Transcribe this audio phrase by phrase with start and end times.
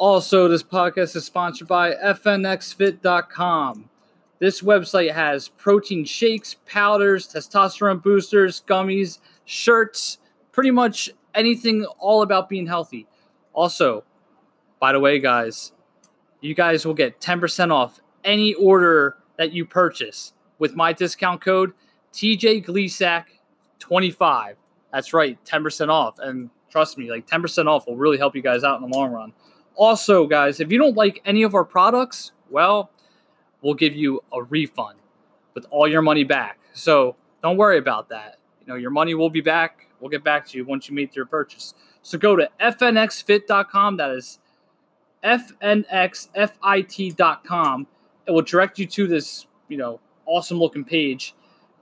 [0.00, 3.90] Also, this podcast is sponsored by FNXFit.com.
[4.38, 10.16] This website has protein shakes, powders, testosterone boosters, gummies, shirts,
[10.52, 13.06] pretty much anything all about being healthy.
[13.52, 14.02] Also,
[14.80, 15.72] by the way, guys,
[16.40, 21.74] you guys will get 10% off any order that you purchase with my discount code
[22.14, 24.54] TJ25.
[24.94, 26.18] That's right, 10% off.
[26.20, 29.12] And trust me, like 10% off will really help you guys out in the long
[29.12, 29.34] run.
[29.80, 32.90] Also, guys, if you don't like any of our products, well,
[33.62, 34.98] we'll give you a refund
[35.54, 36.58] with all your money back.
[36.74, 38.36] So don't worry about that.
[38.60, 39.86] You know, your money will be back.
[39.98, 41.72] We'll get back to you once you make your purchase.
[42.02, 43.96] So go to fnxfit.com.
[43.96, 44.38] That is
[45.24, 45.86] fnxfit.com.
[48.26, 51.34] It will direct you to this, you know, awesome looking page.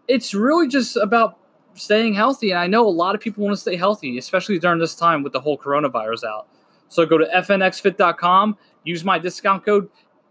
[0.06, 1.36] It's really just about
[1.74, 2.52] staying healthy.
[2.52, 5.24] And I know a lot of people want to stay healthy, especially during this time
[5.24, 6.46] with the whole coronavirus out.
[6.88, 9.88] So go to fnxfit.com, use my discount code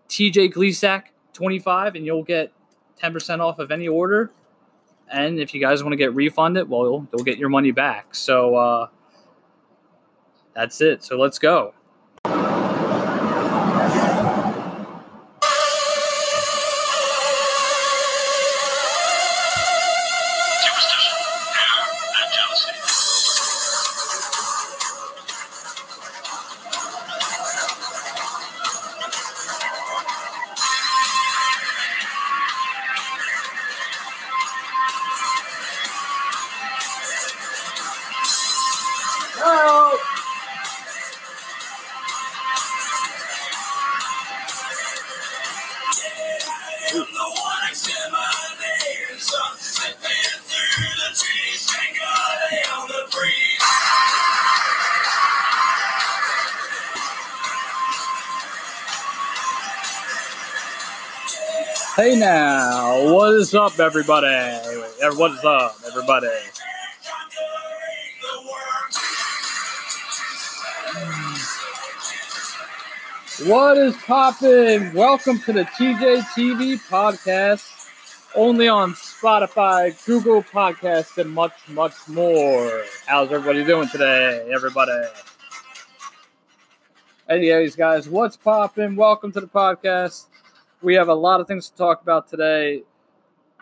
[0.10, 2.52] TJGleesack25, and you'll get
[3.02, 4.32] 10% off of any order.
[5.10, 8.14] And if you guys want to get refunded, well, you'll, you'll get your money back.
[8.14, 8.88] So uh,
[10.54, 11.04] that's it.
[11.04, 11.74] So let's go.
[61.98, 64.28] Hey now, what is up, everybody?
[64.28, 66.28] What is up, everybody?
[73.48, 74.94] What is poppin'?
[74.94, 77.90] Welcome to the TJ TV podcast,
[78.36, 82.84] only on Spotify, Google Podcasts, and much, much more.
[83.08, 85.02] How's everybody doing today, everybody?
[87.28, 88.96] Anyways, guys, what's poppin'?
[88.96, 90.26] Welcome to the podcast.
[90.82, 92.84] We have a lot of things to talk about today.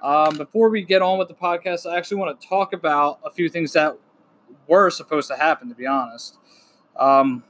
[0.04, 3.30] Um, before we get on with the podcast, I actually want to talk about a
[3.30, 3.98] few things that
[4.68, 6.38] were supposed to happen, to be honest.
[6.98, 7.44] Um,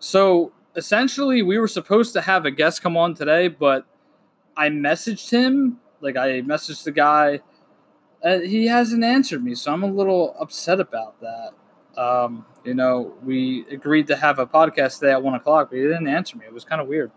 [0.00, 3.86] so essentially, we were supposed to have a guest come on today, but
[4.56, 7.40] I messaged him, like I messaged the guy,
[8.22, 11.50] and he hasn't answered me, so I'm a little upset about that.
[11.96, 15.82] Um, you know, we agreed to have a podcast today at one o'clock, but he
[15.82, 16.46] didn't answer me.
[16.46, 17.12] It was kind of weird.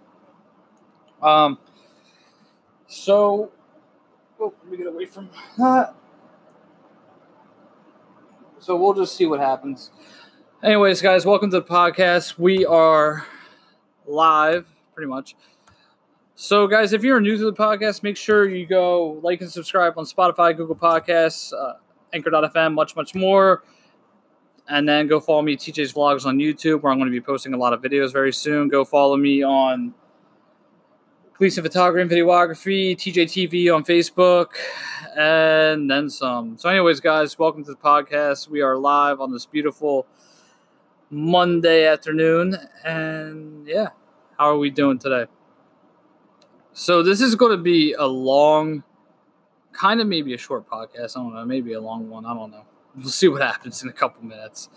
[1.21, 1.57] Um,
[2.87, 3.51] so,
[4.39, 5.93] oh, let me get away from that.
[8.59, 9.91] So we'll just see what happens.
[10.63, 12.39] Anyways, guys, welcome to the podcast.
[12.39, 13.25] We are
[14.05, 15.35] live, pretty much.
[16.35, 19.97] So, guys, if you're new to the podcast, make sure you go like and subscribe
[19.97, 21.73] on Spotify, Google Podcasts, uh,
[22.13, 23.63] Anchor.fm, much, much more.
[24.69, 27.53] And then go follow me, TJ's Vlogs on YouTube, where I'm going to be posting
[27.53, 28.69] a lot of videos very soon.
[28.69, 29.93] Go follow me on
[31.37, 34.53] Gleason Photography and Videography, TJTV on Facebook,
[35.15, 36.57] and then some.
[36.57, 38.49] So, anyways, guys, welcome to the podcast.
[38.49, 40.07] We are live on this beautiful
[41.11, 42.57] Monday afternoon.
[42.83, 43.89] And yeah,
[44.39, 45.27] how are we doing today?
[46.73, 48.83] So, this is going to be a long,
[49.73, 51.15] kind of maybe a short podcast.
[51.15, 52.25] I don't know, maybe a long one.
[52.25, 52.65] I don't know.
[52.95, 54.69] We'll see what happens in a couple minutes.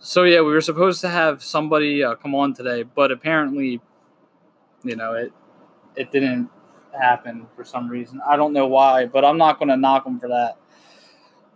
[0.00, 3.80] So, yeah, we were supposed to have somebody uh, come on today, but apparently,
[4.82, 5.32] you know, it
[5.96, 6.48] it didn't
[6.98, 8.20] happen for some reason.
[8.28, 10.56] I don't know why, but I'm not going to knock them for that.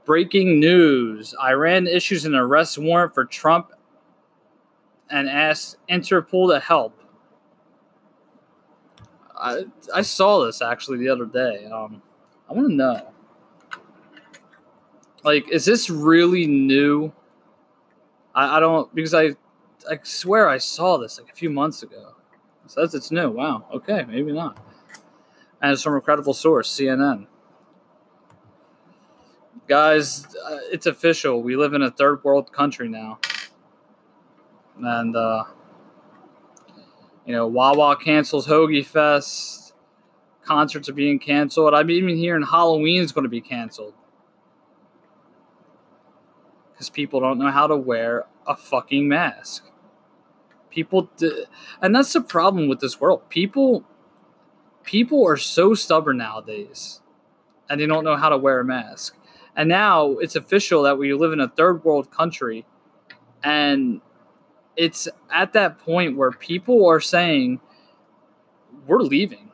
[0.05, 3.73] Breaking news Iran issues an arrest warrant for Trump
[5.11, 7.01] and asks Interpol to help.
[9.37, 11.67] I, I saw this actually the other day.
[11.67, 12.03] Um,
[12.49, 13.13] I want to know.
[15.25, 17.13] Like, is this really new?
[18.35, 19.31] I, I don't, because I,
[19.91, 22.15] I swear I saw this like a few months ago.
[22.67, 23.31] Says it's new.
[23.31, 23.67] Wow.
[23.73, 24.59] Okay, maybe not.
[25.61, 27.27] And it's from a credible source, CNN.
[29.69, 31.43] Guys, uh, it's official.
[31.43, 33.19] We live in a third world country now.
[34.79, 35.45] And, uh,
[37.25, 39.73] you know, Wawa cancels Hoagie Fest.
[40.45, 41.73] Concerts are being canceled.
[41.73, 43.95] I'm even hearing Halloween is going to be canceled.
[46.73, 49.65] Because people don't know how to wear a fucking mask
[50.75, 51.09] People,
[51.81, 53.29] and that's the problem with this world.
[53.29, 53.85] People,
[54.83, 57.01] people are so stubborn nowadays,
[57.71, 59.17] and they don't know how to wear a mask.
[59.55, 62.67] And now it's official that we live in a third world country,
[63.45, 64.01] and
[64.77, 67.61] it's at that point where people are saying,
[68.89, 69.53] "We're leaving."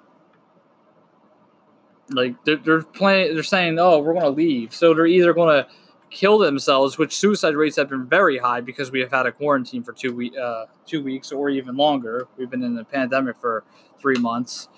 [2.09, 5.65] Like they're, they're playing, they're saying, "Oh, we're going to leave." So they're either going
[5.65, 5.71] to
[6.11, 9.83] kill themselves, which suicide rates have been very high because we have had a quarantine
[9.83, 12.27] for two uh, two weeks or even longer.
[12.37, 13.65] We've been in a pandemic for
[13.99, 14.69] three months,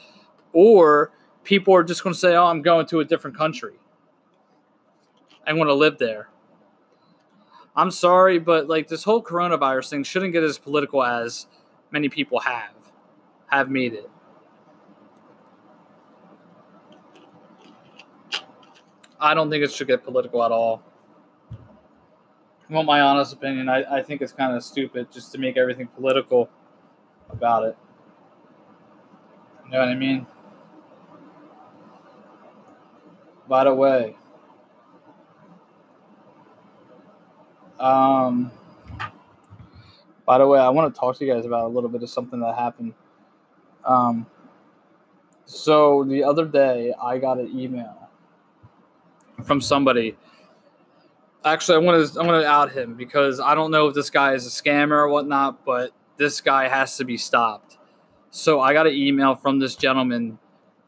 [0.53, 1.13] or
[1.43, 3.75] people are just going to say, "Oh, I'm going to a different country.
[5.47, 6.29] I want to live there."
[7.75, 11.47] I'm sorry, but like this whole coronavirus thing shouldn't get as political as
[11.91, 12.75] many people have
[13.47, 14.11] have made it.
[19.19, 20.83] I don't think it should get political at all.
[22.73, 23.69] Want my honest opinion?
[23.69, 26.49] I, I think it's kind of stupid just to make everything political
[27.29, 27.77] about it.
[29.67, 30.27] You know what I mean?
[33.47, 34.17] By the way,
[37.79, 38.51] um,
[40.25, 42.09] by the way, I want to talk to you guys about a little bit of
[42.09, 42.95] something that happened.
[43.85, 44.25] Um,
[45.45, 48.09] so the other day, I got an email
[49.45, 50.17] from somebody.
[51.45, 54.11] Actually, I want to I want to out him because I don't know if this
[54.11, 57.79] guy is a scammer or whatnot, but this guy has to be stopped.
[58.31, 60.39] So I got an email from this gentleman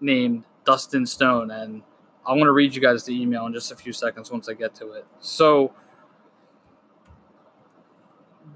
[0.00, 1.82] named Dustin Stone, and
[2.26, 4.54] I want to read you guys the email in just a few seconds once I
[4.54, 5.06] get to it.
[5.20, 5.74] So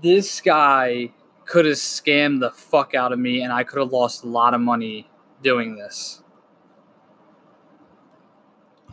[0.00, 1.12] this guy
[1.44, 4.54] could have scammed the fuck out of me, and I could have lost a lot
[4.54, 5.10] of money
[5.42, 6.22] doing this.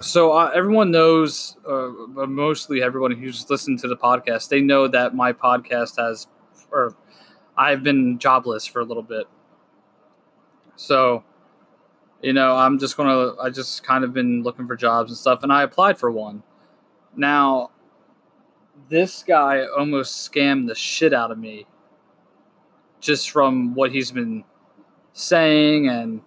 [0.02, 1.90] So uh, everyone knows, uh,
[2.28, 6.28] mostly everyone who's listened to the podcast, they know that my podcast has,
[6.70, 6.96] or
[7.58, 9.26] I've been jobless for a little bit.
[10.76, 11.24] So,
[12.22, 15.44] you know, I'm just gonna, I just kind of been looking for jobs and stuff,
[15.44, 16.44] and I applied for one.
[17.16, 17.72] Now,
[18.90, 21.68] this guy almost scammed the shit out of me,
[23.00, 24.44] just from what he's been
[25.14, 26.20] saying and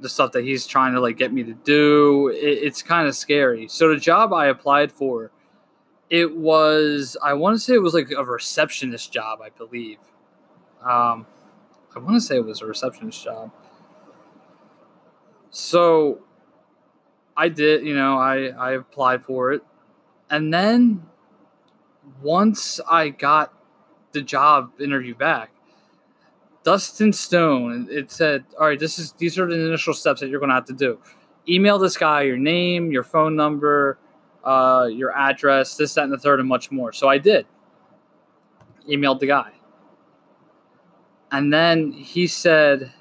[0.00, 2.28] the stuff that he's trying to like get me to do.
[2.28, 3.68] It, it's kind of scary.
[3.68, 5.30] So the job I applied for,
[6.08, 9.98] it was I want to say it was like a receptionist job, I believe.
[10.82, 11.26] Um,
[11.94, 13.50] I want to say it was a receptionist job.
[15.50, 16.20] So
[17.36, 19.62] I did, you know, I I applied for it,
[20.30, 21.02] and then
[22.22, 23.52] once I got
[24.12, 25.50] the job interview back,
[26.62, 27.88] Dustin Stone.
[27.90, 30.54] It said, "All right, this is these are the initial steps that you're going to
[30.54, 30.98] have to do.
[31.48, 33.98] Email this guy your name, your phone number,
[34.44, 37.46] uh, your address, this, that, and the third, and much more." So I did.
[38.88, 39.52] Emailed the guy,
[41.32, 42.92] and then he said,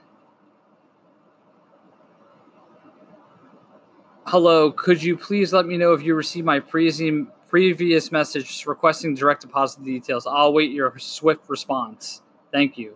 [4.26, 9.16] "Hello, could you please let me know if you received my previous previous message requesting
[9.16, 10.28] direct deposit details?
[10.28, 12.22] I'll wait your swift response.
[12.54, 12.96] Thank you."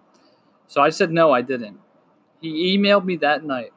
[0.68, 1.77] So I said, no, I didn't.
[2.42, 3.71] He emailed me that night.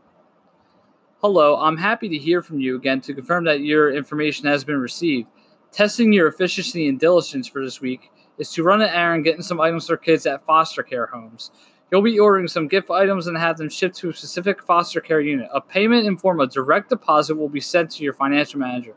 [1.19, 4.79] Hello, I'm happy to hear from you again to confirm that your information has been
[4.79, 5.29] received.
[5.73, 9.61] Testing your efficiency and diligence for this week is to run an errand getting some
[9.61, 11.50] items for kids at foster care homes.
[11.91, 15.21] You'll be ordering some gift items and have them shipped to a specific foster care
[15.21, 15.49] unit.
[15.55, 18.95] A payment in form of direct deposit will be sent to your financial manager.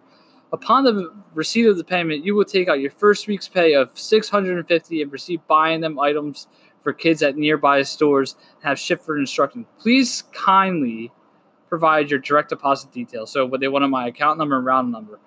[0.52, 3.92] Upon the receipt of the payment, you will take out your first week's pay of
[3.94, 6.48] 650 and proceed buying them items
[6.84, 9.66] for kids at nearby stores have shipped for instruction.
[9.80, 11.12] Please kindly
[11.68, 13.32] provide your direct deposit details.
[13.32, 15.20] So what they wanted my account number and round number.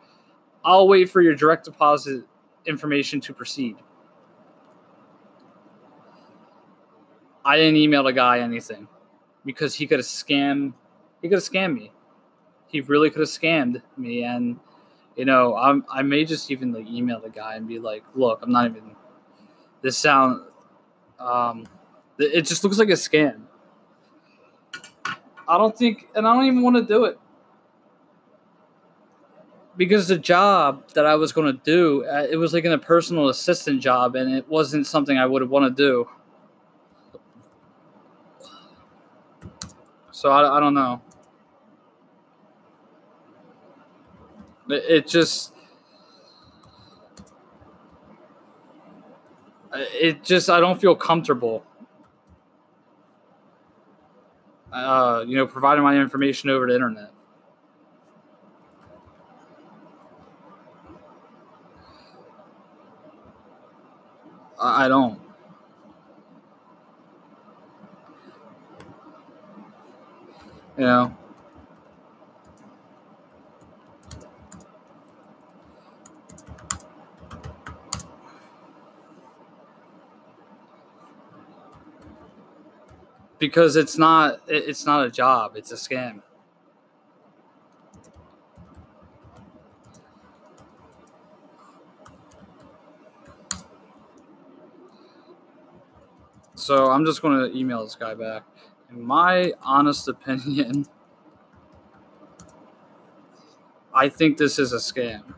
[0.65, 2.25] I'll wait for your direct deposit
[2.67, 3.77] information to proceed.
[7.45, 8.87] I didn't email the guy anything
[9.45, 10.75] because he could have scammed
[11.21, 11.93] he could have scammed me.
[12.67, 14.59] He really could have scammed me and
[15.17, 18.41] you know, I'm I may just even like email the guy and be like, look,
[18.43, 18.97] I'm not even
[19.83, 20.43] this sound
[21.23, 21.67] um
[22.19, 23.43] it just looks like a scam.
[25.49, 27.19] I don't think and I don't even want to do it.
[29.77, 32.79] Because the job that I was going to do, uh, it was like in a
[32.79, 36.09] personal assistant job and it wasn't something I would want to do.
[40.11, 41.01] So I, I don't know.
[44.69, 45.52] It, it just
[49.73, 51.65] Uh, it just I don't feel comfortable.
[54.73, 57.11] Uh, you know, providing my information over the internet.
[64.59, 65.21] I don't.
[70.79, 71.17] You know,
[83.43, 86.23] Because it's not it's not a job, it's a scam.
[96.55, 98.45] So I'm just going to email this guy back.
[98.93, 100.87] In my honest opinion,
[103.93, 105.35] I think this is a scam.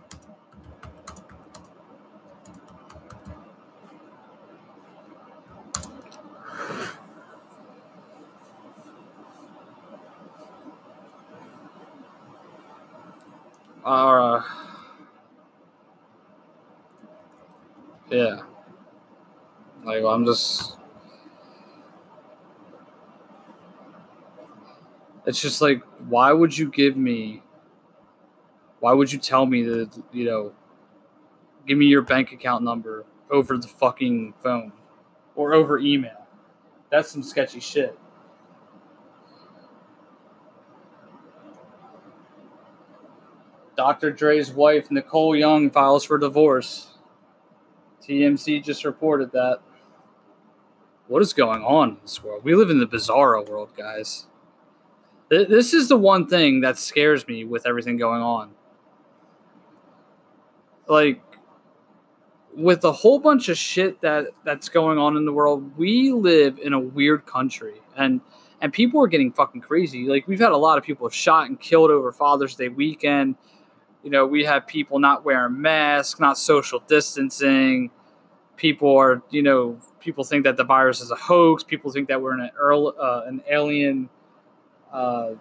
[13.84, 14.40] Uh,
[18.14, 18.42] yeah.
[19.84, 20.76] Like, I'm just.
[25.26, 27.42] It's just like, why would you give me,
[28.80, 30.52] why would you tell me that, you know,
[31.66, 34.70] give me your bank account number over the fucking phone
[35.34, 36.26] or over email?
[36.90, 37.98] That's some sketchy shit.
[43.76, 44.12] Dr.
[44.12, 46.93] Dre's wife, Nicole Young, files for divorce.
[48.06, 49.60] TMZ just reported that.
[51.06, 52.44] What is going on in this world?
[52.44, 54.26] We live in the bizarro world, guys.
[55.30, 58.50] This is the one thing that scares me with everything going on.
[60.86, 61.20] Like,
[62.54, 66.58] with a whole bunch of shit that that's going on in the world, we live
[66.58, 68.20] in a weird country, and
[68.60, 70.06] and people are getting fucking crazy.
[70.06, 73.36] Like, we've had a lot of people shot and killed over Father's Day weekend.
[74.04, 77.90] You know, we have people not wearing masks, not social distancing.
[78.56, 81.64] People are, you know, people think that the virus is a hoax.
[81.64, 84.08] People think that we're in an, earl, uh, an alien
[84.94, 85.34] uh,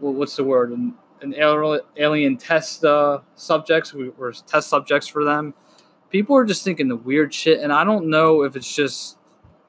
[0.00, 0.72] what's the word?
[0.72, 3.94] An, an alien, alien test uh, subjects.
[3.94, 5.54] We were test subjects for them.
[6.10, 9.16] People are just thinking the weird shit, and I don't know if it's just.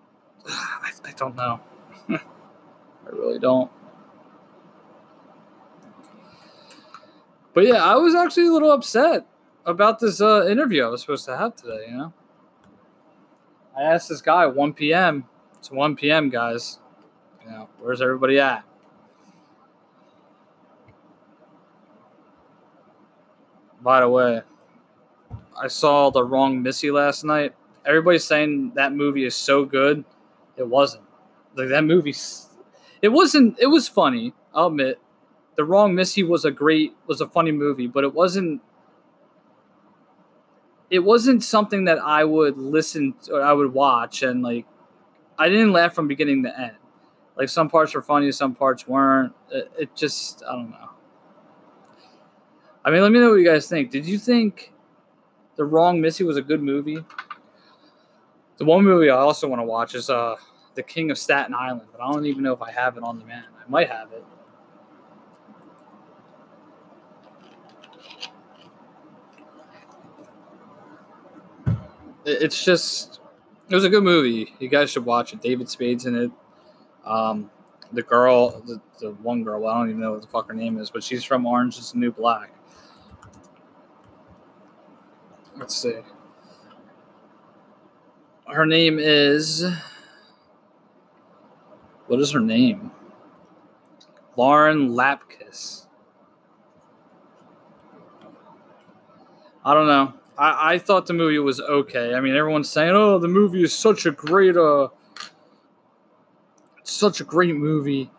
[0.48, 1.60] I, I don't know.
[2.10, 2.20] I
[3.12, 3.72] really don't.
[7.58, 9.26] But yeah, I was actually a little upset
[9.66, 11.88] about this uh, interview I was supposed to have today.
[11.90, 12.14] You know,
[13.76, 15.26] I asked this guy 1 p.m.
[15.58, 16.30] It's 1 p.m.
[16.30, 16.78] guys.
[17.44, 18.64] You know, where's everybody at?
[23.82, 24.44] By the way,
[25.60, 27.56] I saw the wrong Missy last night.
[27.88, 30.06] Everybody's saying that movie is so good.
[30.58, 31.06] It wasn't.
[31.56, 32.14] Like that movie,
[33.02, 33.58] it wasn't.
[33.60, 34.36] It was funny.
[34.54, 35.00] I'll admit.
[35.58, 38.62] The wrong Missy was a great, was a funny movie, but it wasn't.
[40.90, 44.66] It wasn't something that I would listen to, I would watch, and like,
[45.38, 46.78] I didn't laugh from beginning to end.
[47.36, 49.34] Like some parts were funny, some parts weren't.
[49.52, 50.90] It, it just, I don't know.
[52.86, 53.92] I mean, let me know what you guys think.
[53.92, 54.72] Did you think
[55.58, 57.04] The Wrong Missy was a good movie?
[58.58, 60.36] The one movie I also want to watch is uh
[60.76, 63.20] The King of Staten Island, but I don't even know if I have it on
[63.20, 63.48] demand.
[63.60, 64.24] I might have it.
[72.28, 73.22] It's just
[73.70, 74.54] it was a good movie.
[74.60, 75.42] You guys should watch it.
[75.42, 76.32] David Spade's in it.
[77.06, 77.50] Um,
[77.94, 80.78] the girl, the, the one girl, I don't even know what the fuck her name
[80.78, 82.52] is, but she's from Orange is the New Black.
[85.58, 86.00] Let's see.
[88.46, 89.66] Her name is.
[92.08, 92.92] What is her name?
[94.36, 95.88] Lauren Lapkus.
[99.66, 100.17] I don't know.
[100.38, 102.14] I, I thought the movie was okay.
[102.14, 104.90] I mean, everyone's saying, "Oh, the movie is such a great, uh,
[106.84, 108.10] such a great movie."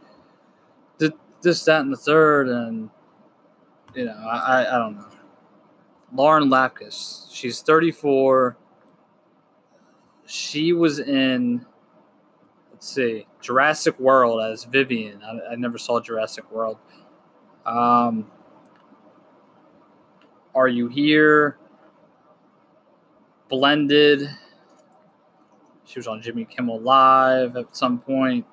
[0.98, 2.90] Th- This, that, and the third, and
[3.94, 5.06] you know, I, I, I don't know.
[6.12, 7.28] Lauren Lapkus.
[7.32, 8.56] She's 34.
[10.26, 11.64] She was in,
[12.72, 15.22] let's see, Jurassic World as Vivian.
[15.22, 16.78] I, I never saw Jurassic World.
[17.66, 18.30] Um,
[20.54, 21.57] Are You Here?
[23.48, 24.28] Blended.
[25.84, 28.44] She was on Jimmy Kimmel Live at some point.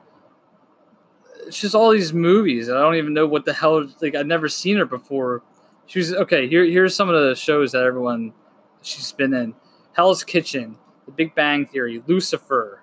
[1.45, 2.69] It's just all these movies.
[2.69, 3.87] I don't even know what the hell.
[4.01, 5.43] Like I've never seen her before.
[5.85, 6.47] She was okay.
[6.47, 8.33] Here, here's some of the shows that everyone
[8.81, 9.53] she's been in:
[9.93, 12.81] Hell's Kitchen, The Big Bang Theory, Lucifer.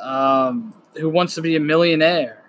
[0.00, 2.44] Um, Who Wants to Be a Millionaire?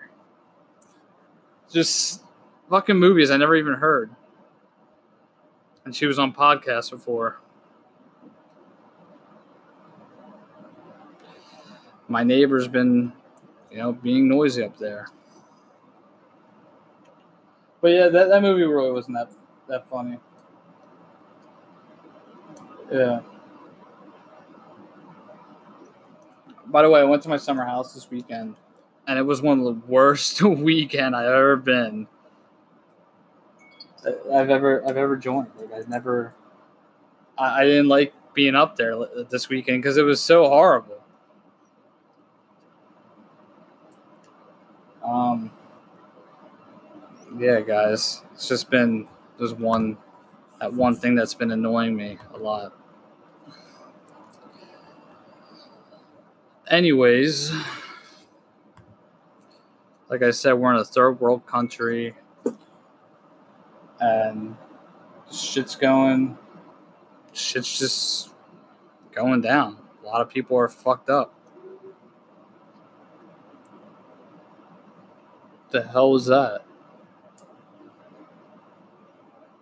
[1.72, 2.24] Just
[2.70, 4.12] fucking movies I never even heard.
[5.86, 7.42] And she was on podcasts before.
[12.14, 13.12] My neighbor's been,
[13.72, 15.08] you know, being noisy up there.
[17.82, 19.32] But yeah, that, that movie really wasn't that
[19.68, 20.20] that funny.
[22.92, 23.22] Yeah.
[26.68, 28.58] By the way, I went to my summer house this weekend,
[29.08, 32.08] and it was one of the worst weekend I've ever been.
[34.32, 35.48] I've ever I've ever joined.
[35.60, 36.36] Like I've never,
[37.40, 38.94] I, I didn't like being up there
[39.32, 41.03] this weekend because it was so horrible.
[45.14, 45.52] Um.
[47.38, 49.96] Yeah, guys, it's just been there's one
[50.60, 52.74] that one thing that's been annoying me a lot.
[56.68, 57.52] Anyways,
[60.10, 62.16] like I said, we're in a third world country
[64.00, 64.58] and
[65.32, 66.36] shit's going
[67.34, 68.34] shit's just
[69.12, 69.78] going down.
[70.04, 71.36] A lot of people are fucked up.
[75.74, 76.62] The hell was that?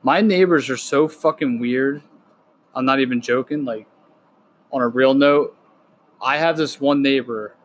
[0.03, 2.03] My neighbors are so fucking weird.
[2.75, 3.63] I'm not even joking.
[3.63, 3.87] Like,
[4.71, 5.57] on a real note,
[6.21, 7.55] I have this one neighbor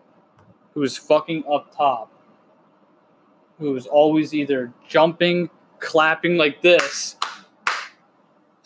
[0.75, 2.13] who is fucking up top,
[3.59, 5.51] who is always either jumping,
[5.81, 7.17] clapping like this,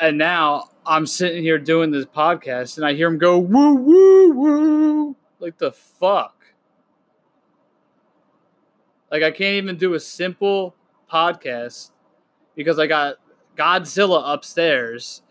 [0.01, 4.33] and now I'm sitting here doing this podcast and I hear him go woo woo
[4.33, 6.40] woo like the fuck.
[9.11, 10.75] Like I can't even do a simple
[11.12, 11.90] podcast
[12.55, 13.17] because I got
[13.57, 15.23] Godzilla upstairs.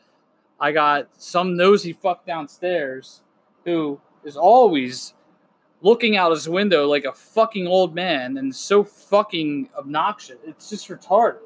[0.59, 3.21] I got some nosy fuck downstairs
[3.63, 5.13] who is always
[5.81, 10.38] looking out his window like a fucking old man and so fucking obnoxious.
[10.45, 11.39] It's just retarded.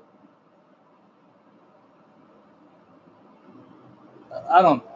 [4.49, 4.89] I don't know.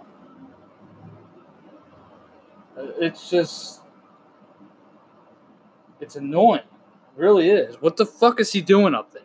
[2.99, 3.81] It's just,
[5.99, 6.61] it's annoying.
[7.17, 7.75] Really is.
[7.81, 9.23] What the fuck is he doing up there?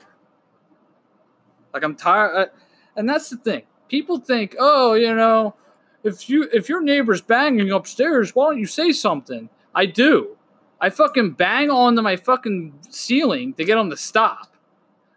[1.75, 2.51] Like I'm tired,
[2.97, 3.63] and that's the thing.
[3.89, 5.55] People think, oh, you know,
[6.03, 9.51] if you if your neighbor's banging upstairs, why don't you say something?
[9.75, 10.37] I do.
[10.81, 14.49] I fucking bang onto my fucking ceiling to get him to stop.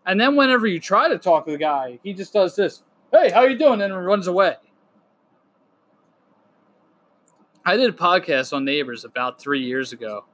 [0.05, 2.83] And then whenever you try to talk to the guy, he just does this.
[3.11, 3.81] Hey, how you doing?
[3.81, 4.55] And runs away.
[7.65, 10.25] I did a podcast on neighbors about three years ago,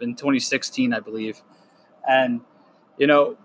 [0.00, 1.40] in 2016, I believe.
[2.08, 2.40] And,
[2.98, 3.36] you know,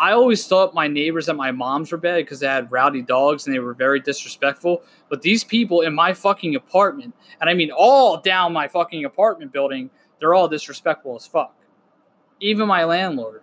[0.00, 3.46] I always thought my neighbors at my mom's were bad because they had rowdy dogs
[3.46, 4.82] and they were very disrespectful.
[5.10, 9.52] But these people in my fucking apartment, and I mean all down my fucking apartment
[9.52, 11.54] building, they're all disrespectful as fuck.
[12.40, 13.42] Even my landlord.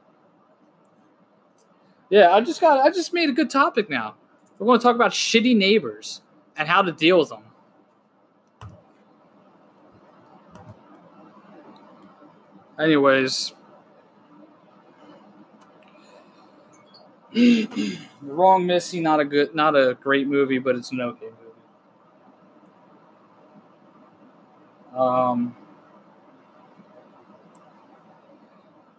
[2.09, 4.15] Yeah, I just got I just made a good topic now.
[4.57, 6.21] We're going to talk about shitty neighbors
[6.55, 7.43] and how to deal with them.
[12.79, 13.53] Anyways,
[18.21, 21.35] Wrong Missy, not a good, not a great movie, but it's an okay movie.
[24.95, 25.55] Um.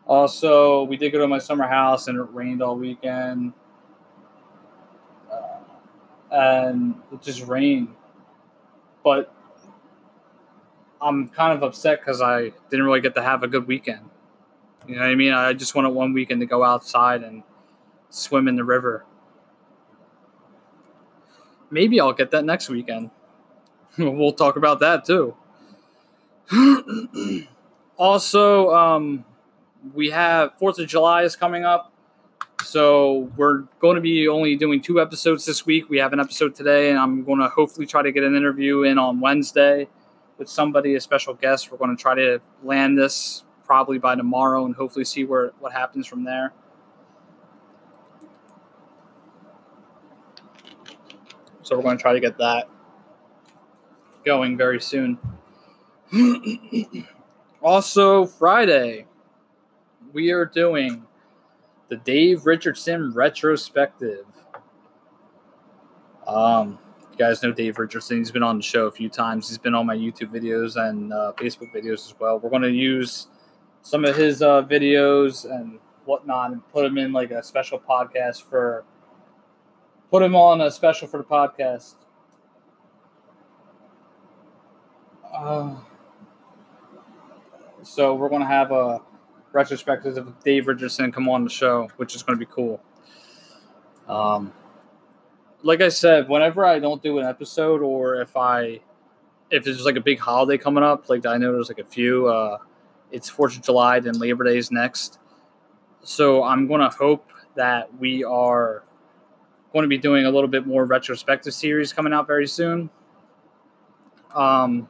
[0.06, 3.52] Also, we did go to my summer house, and it rained all weekend,
[5.30, 5.58] uh,
[6.30, 7.88] and it just rained.
[9.04, 9.34] But
[11.02, 14.08] I'm kind of upset because I didn't really get to have a good weekend.
[14.86, 15.34] You know what I mean?
[15.34, 17.42] I just wanted one weekend to go outside and
[18.10, 19.04] swim in the river.
[21.70, 23.10] Maybe I'll get that next weekend.
[23.98, 25.36] we'll talk about that too.
[27.96, 29.24] also, um,
[29.94, 31.92] we have Fourth of July is coming up,
[32.64, 35.88] so we're going to be only doing two episodes this week.
[35.90, 38.82] We have an episode today, and I'm going to hopefully try to get an interview
[38.82, 39.88] in on Wednesday
[40.38, 41.70] with somebody, a special guest.
[41.70, 45.72] We're going to try to land this probably by tomorrow, and hopefully see where what
[45.72, 46.52] happens from there.
[51.68, 52.66] So we're going to try to get that
[54.24, 55.18] going very soon.
[57.62, 59.04] also, Friday,
[60.14, 61.04] we are doing
[61.90, 64.24] the Dave Richardson retrospective.
[66.26, 66.78] Um,
[67.12, 68.16] you guys know Dave Richardson.
[68.16, 69.50] He's been on the show a few times.
[69.50, 72.38] He's been on my YouTube videos and uh, Facebook videos as well.
[72.38, 73.26] We're going to use
[73.82, 78.44] some of his uh, videos and whatnot and put them in like a special podcast
[78.44, 78.86] for
[80.10, 81.94] put him on a special for the podcast.
[85.32, 85.76] Uh,
[87.82, 89.00] so we're going to have a
[89.52, 92.80] retrospective of Dave Richardson come on the show, which is going to be cool.
[94.08, 94.52] Um,
[95.62, 98.80] like I said, whenever I don't do an episode, or if I
[99.50, 102.28] if there's like a big holiday coming up, like I know there's like a few.
[102.28, 102.58] Uh,
[103.10, 105.18] it's Fourth of July, then Labor Day is next.
[106.02, 108.84] So I'm going to hope that we are
[109.72, 112.90] going to be doing a little bit more retrospective series coming out very soon.
[114.34, 114.88] Um,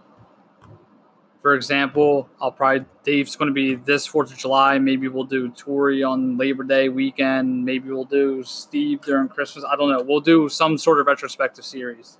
[1.40, 4.78] for example, I'll probably Dave's going to be this Fourth of July.
[4.78, 7.64] Maybe we'll do Tori on Labor Day weekend.
[7.64, 9.64] Maybe we'll do Steve during Christmas.
[9.64, 10.02] I don't know.
[10.02, 12.18] We'll do some sort of retrospective series.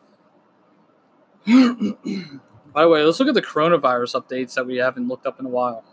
[1.47, 5.47] By the way, let's look at the coronavirus updates that we haven't looked up in
[5.47, 5.85] a while.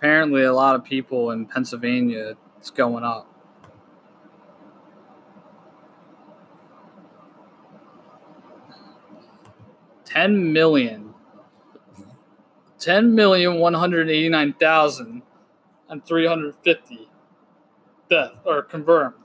[0.00, 3.26] Apparently, a lot of people in Pennsylvania, it's going up.
[10.06, 11.12] Ten million.
[12.78, 15.20] Ten million one hundred eighty-nine thousand
[15.90, 17.10] and three hundred fifty
[18.08, 19.16] death or confirmed.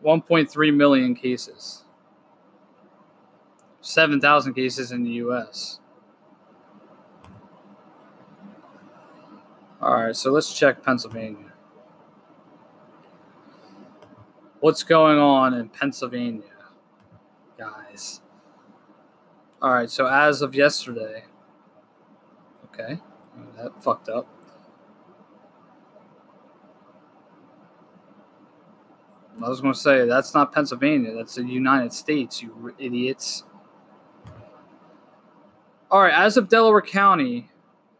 [0.00, 1.84] One point three million cases.
[3.90, 5.80] Seven thousand cases in the US.
[9.82, 11.52] Alright, so let's check Pennsylvania.
[14.60, 16.44] What's going on in Pennsylvania,
[17.58, 18.20] guys?
[19.60, 21.24] Alright, so as of yesterday,
[22.66, 23.00] Okay.
[23.56, 24.28] That fucked up.
[29.42, 31.12] I was going to say, that's not Pennsylvania.
[31.12, 33.42] That's the United States, you idiots.
[35.90, 37.48] All right, as of Delaware County,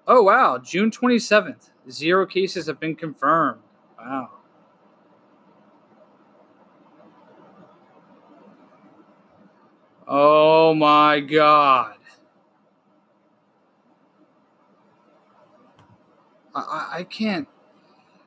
[0.07, 3.61] oh, wow, June 27th, zero cases have been confirmed.
[3.98, 4.31] Wow.
[10.07, 11.96] Oh my God.
[16.55, 17.46] I, I can't.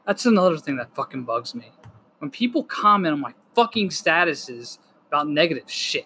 [0.05, 1.71] That's another thing that fucking bugs me.
[2.19, 6.05] When people comment on my fucking statuses about negative shit.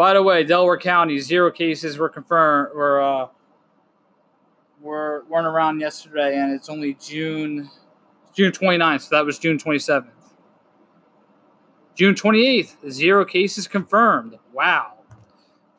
[0.00, 3.26] By the way, Delaware County, zero cases were confirmed, were, uh,
[4.80, 7.68] were, weren't around yesterday, and it's only June,
[8.34, 10.08] June 29th, so that was June 27th.
[11.94, 14.38] June 28th, zero cases confirmed.
[14.54, 15.00] Wow.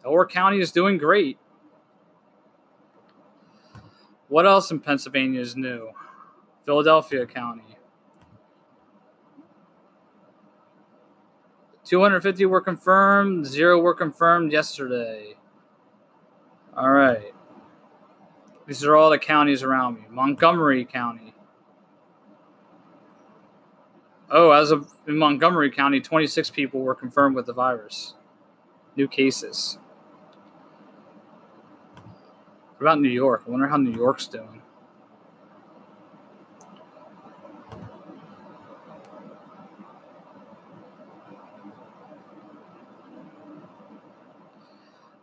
[0.03, 1.39] Delaware County is doing great.
[4.27, 5.89] What else in Pennsylvania is new?
[6.63, 7.70] Philadelphia County.
[11.91, 15.35] 250 were confirmed, zero were confirmed yesterday.
[16.77, 17.33] All right.
[18.65, 20.03] These are all the counties around me.
[20.09, 21.33] Montgomery County.
[24.29, 28.15] Oh, as of in Montgomery County, 26 people were confirmed with the virus.
[28.95, 29.77] New cases.
[32.77, 33.43] What about New York?
[33.45, 34.60] I wonder how New York's doing.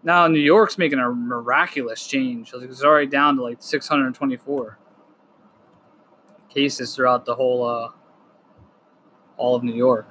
[0.08, 2.50] Now New York's making a miraculous change.
[2.54, 4.78] It's already down to like 624
[6.48, 7.90] cases throughout the whole, uh,
[9.36, 10.10] all of New York.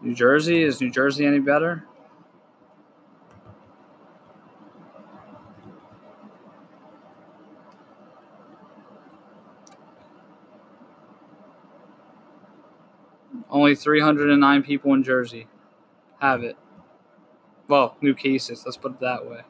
[0.00, 1.84] New Jersey is New Jersey any better?
[13.50, 15.46] Only 309 people in Jersey
[16.24, 16.56] have it.
[17.68, 19.40] Well, new cases, let's put it that way.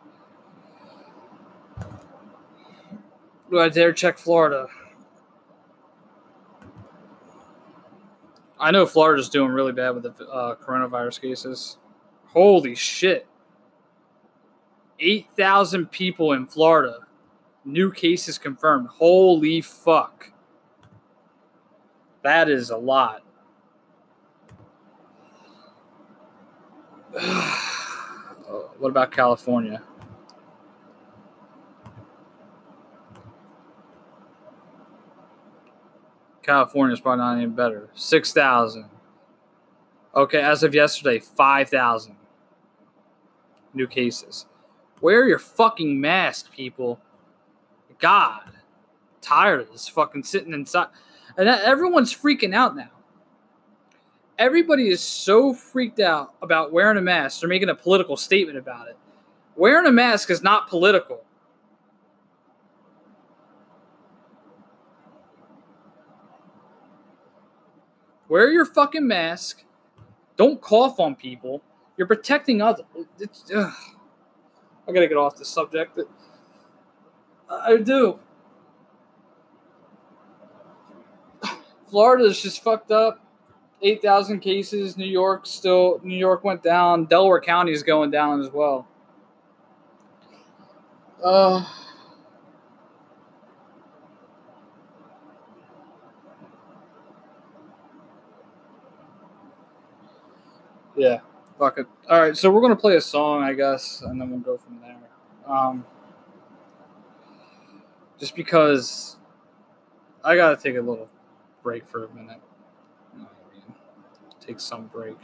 [3.51, 4.67] Do I dare check Florida?
[8.59, 11.79] I know Florida's doing really bad with the uh, coronavirus cases.
[12.27, 13.27] Holy shit.
[14.99, 17.01] 8,000 people in Florida.
[17.65, 18.89] New cases confirmed.
[18.89, 20.33] Holy fuck.
[22.23, 23.23] That is a lot.
[28.79, 29.81] what about California?
[36.43, 37.89] California is probably not any better.
[37.95, 38.87] 6,000.
[40.17, 42.17] Okay, as of yesterday, 5,000
[43.75, 44.47] new cases.
[45.01, 47.01] Wear your fucking mask, people.
[48.01, 48.51] God.
[49.21, 50.89] tired of this fucking sitting inside.
[51.37, 52.91] And everyone's freaking out now
[54.39, 57.41] everybody is so freaked out about wearing a mask.
[57.41, 58.97] They're making a political statement about it.
[59.57, 61.23] Wearing a mask is not political.
[68.29, 69.63] Wear your fucking mask.
[70.37, 71.63] Don't cough on people.
[71.97, 72.85] You're protecting others.
[73.55, 73.73] I
[74.93, 75.99] gotta get off this subject.
[77.49, 78.19] I do.
[81.91, 83.24] Florida is just fucked up.
[83.85, 84.97] 8,000 cases.
[84.97, 87.05] New York still, New York went down.
[87.05, 88.89] Delaware County is going down as well.
[91.23, 91.65] Uh,
[100.97, 101.21] yeah,
[101.59, 101.87] fuck it.
[102.11, 104.57] All right, so we're going to play a song, I guess, and then we'll go
[104.57, 104.97] from there.
[105.47, 105.85] Um,
[108.19, 109.17] just because
[110.25, 111.09] I got to take a little
[111.63, 112.41] break for a minute.
[113.13, 113.75] You know what I mean?
[114.47, 115.17] Take some break.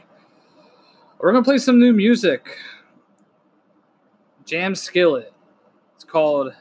[1.19, 2.57] We're gonna play some new music.
[4.45, 5.33] Jam Skillet.
[5.95, 6.55] It's called.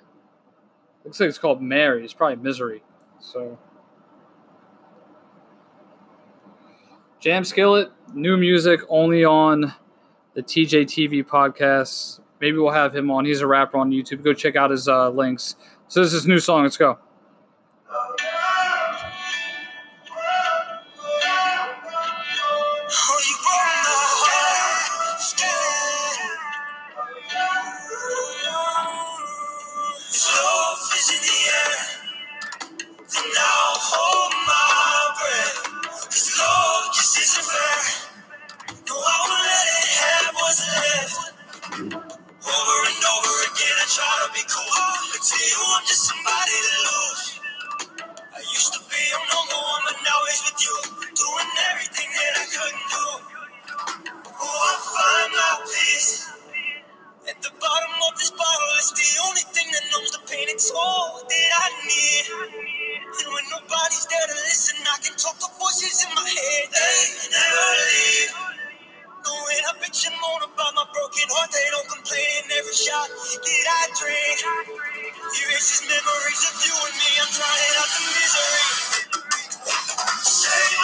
[1.06, 2.04] Looks like it's called Mary.
[2.04, 2.84] It's probably Misery.
[3.19, 3.58] So.
[7.19, 9.74] Jam Skillet, new music only on
[10.34, 12.22] the TJ TV podcast.
[12.39, 13.26] Maybe we'll have him on.
[13.26, 14.24] He's a rapper on YouTube.
[14.24, 15.56] Go check out his uh, links.
[15.89, 16.63] So this is new song.
[16.63, 16.98] Let's go.
[44.34, 44.63] Be cool.
[45.22, 47.42] To you, I'm just somebody to lose.
[48.22, 49.20] I used to be a
[49.86, 50.76] but now it's with you.
[51.15, 53.08] Doing everything that I couldn't do.
[54.26, 56.32] Oh, I find my peace.
[57.30, 60.48] At the bottom of this bottle, it's the only thing that numbs the pain.
[60.50, 62.26] It's all that I need.
[63.02, 66.68] And when nobody's there to listen, I can talk to voices in my head.
[66.74, 68.34] They never leave.
[69.26, 73.10] Knowing I bitch and moan about my broken heart, they don't complain in every shot
[73.10, 74.39] that I drink.
[75.17, 77.12] Erases memories of you and me.
[77.22, 78.65] I'm trying out the misery.
[80.24, 80.79] Save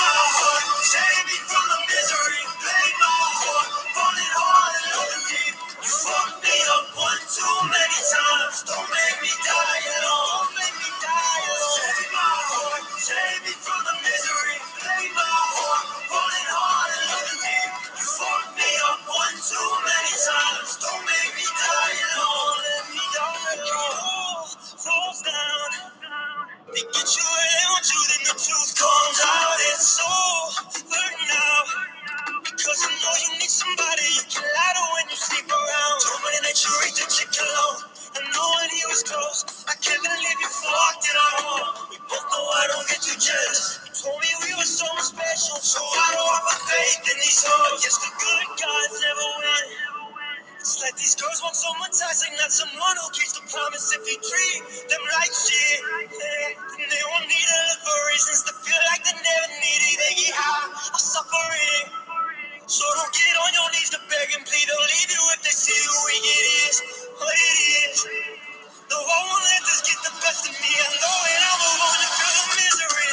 [47.45, 47.71] in.
[47.81, 49.65] Yes, the good guys never win.
[50.60, 54.17] It's like these girls want someone toxic, not someone who keeps the promise if you
[54.17, 55.79] treat them like shit.
[56.10, 56.81] Yeah.
[56.81, 59.95] And they won't need to look for reasons to feel like they never need it.
[60.01, 61.86] They get high, I'm suffering.
[62.67, 64.65] So don't get on your knees to beg and plead.
[64.65, 66.25] They'll leave you if they see who it
[66.65, 66.75] is,
[67.21, 67.58] what it
[67.93, 67.97] is.
[68.91, 70.71] No, I won't let this get the best of me.
[70.73, 73.12] I know it, I'm alone to feel the misery.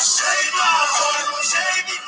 [0.00, 1.98] Save my heart, save me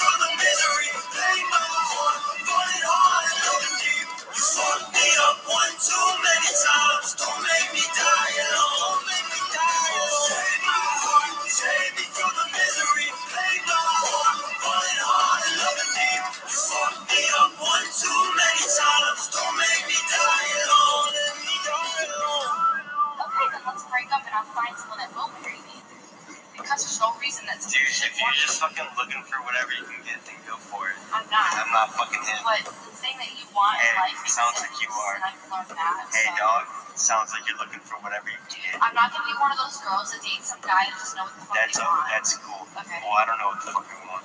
[37.03, 38.79] sounds like you're looking for whatever you can get.
[38.81, 41.25] I'm not gonna be one of those girls that date some guy and just know
[41.25, 42.07] what the fuck That's they a, want.
[42.15, 42.63] that's cool.
[42.79, 42.99] Okay.
[43.03, 44.23] Well, I don't know what the fuck we want.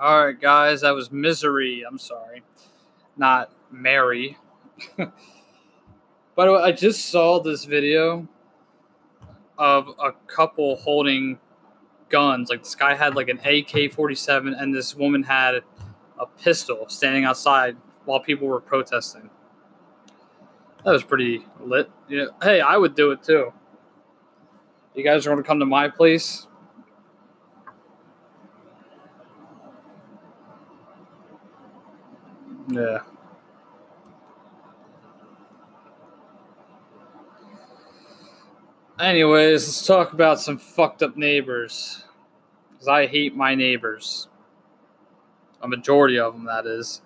[0.00, 1.84] All right, guys, that was Misery.
[1.88, 2.42] I'm sorry,
[3.16, 4.36] not Mary.
[4.96, 8.26] By the way, I just saw this video
[9.56, 11.38] of a couple holding
[12.08, 12.50] guns.
[12.50, 15.60] Like this guy had like an AK-47, and this woman had
[16.22, 19.28] a pistol standing outside while people were protesting.
[20.84, 21.90] That was pretty lit.
[22.08, 22.26] Yeah.
[22.42, 23.52] Hey, I would do it too.
[24.94, 26.46] You guys are going to come to my place.
[32.68, 32.98] Yeah.
[38.98, 42.04] Anyways, let's talk about some fucked up neighbors.
[42.70, 44.28] Because I hate my neighbors.
[45.62, 47.02] A majority of them, that is.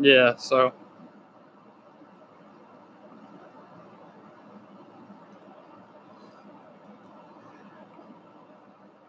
[0.00, 0.72] Yeah, so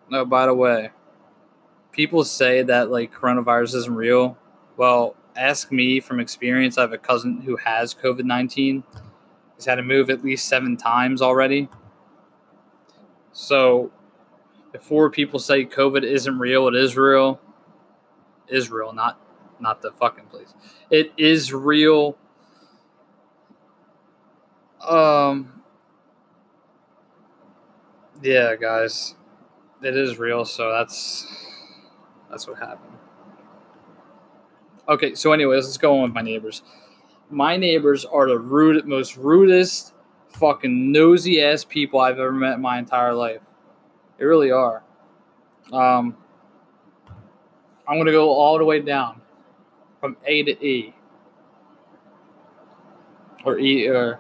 [0.10, 0.92] No, by the way,
[1.92, 4.38] people say that like coronavirus isn't real.
[4.78, 6.78] Well, ask me from experience.
[6.78, 8.84] I have a cousin who has COVID 19.
[9.62, 11.69] He's had to move at least seven times already.
[13.32, 13.91] So,
[14.71, 17.39] before people say COVID isn't real, it is real.
[18.47, 19.21] Israel, not
[19.60, 20.56] not the fucking place.
[20.89, 22.17] It is real.
[24.89, 25.62] Um.
[28.24, 29.13] Yeah, guys,
[29.84, 30.43] it is real.
[30.43, 31.28] So that's
[32.32, 32.97] that's what happened.
[34.89, 36.63] Okay, so anyways, let's go on with my neighbors.
[37.32, 39.94] My neighbors are the rude, most rudest,
[40.30, 43.41] fucking nosy ass people I've ever met in my entire life.
[44.17, 44.84] They really are.
[45.72, 46.17] Um,
[47.88, 49.22] I'm gonna go all the way down
[50.02, 50.94] from A to E,
[53.46, 54.20] or E or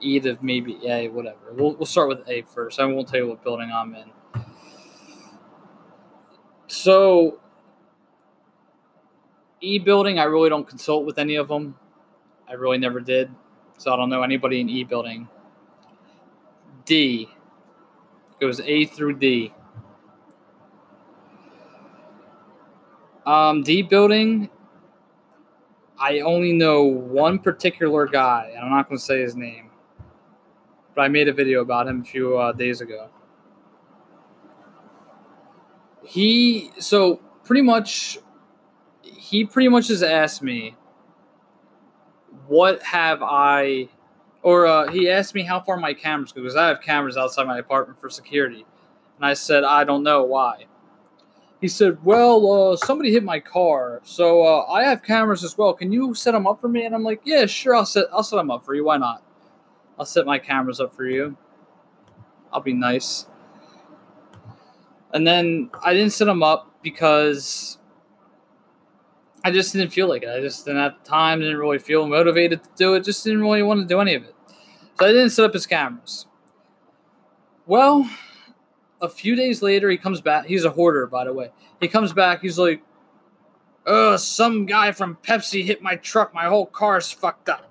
[0.00, 1.52] E to maybe A, whatever.
[1.52, 2.80] We'll we'll start with A first.
[2.80, 4.10] I won't tell you what building I'm in.
[6.66, 7.40] So
[9.60, 11.76] E building, I really don't consult with any of them.
[12.52, 13.30] I really never did.
[13.78, 15.26] So I don't know anybody in E building.
[16.84, 17.30] D
[18.38, 19.54] goes A through D.
[23.24, 24.50] Um, D building,
[25.98, 29.70] I only know one particular guy, and I'm not going to say his name,
[30.94, 33.08] but I made a video about him a few uh, days ago.
[36.04, 38.18] He, so pretty much,
[39.02, 40.76] he pretty much has asked me,
[42.52, 43.88] what have I,
[44.42, 47.46] or uh, he asked me how far my cameras go, because I have cameras outside
[47.46, 48.66] my apartment for security.
[49.16, 50.66] And I said, I don't know why.
[51.62, 55.72] He said, "Well, uh, somebody hit my car, so uh, I have cameras as well.
[55.72, 57.76] Can you set them up for me?" And I'm like, "Yeah, sure.
[57.76, 58.84] I'll set I'll set them up for you.
[58.84, 59.22] Why not?
[59.96, 61.36] I'll set my cameras up for you.
[62.52, 63.26] I'll be nice."
[65.14, 67.78] And then I didn't set them up because
[69.44, 70.28] I just didn't feel like it.
[70.28, 73.04] I just didn't at the time didn't really feel motivated to do it.
[73.04, 74.34] Just didn't really want to do any of it.
[74.98, 76.26] So I didn't set up his cameras.
[77.66, 78.08] Well,
[79.00, 80.46] a few days later, he comes back.
[80.46, 81.50] He's a hoarder, by the way.
[81.80, 82.40] He comes back.
[82.40, 82.82] He's like,
[83.84, 86.32] "Oh, some guy from Pepsi hit my truck.
[86.32, 87.68] My whole car's fucked up."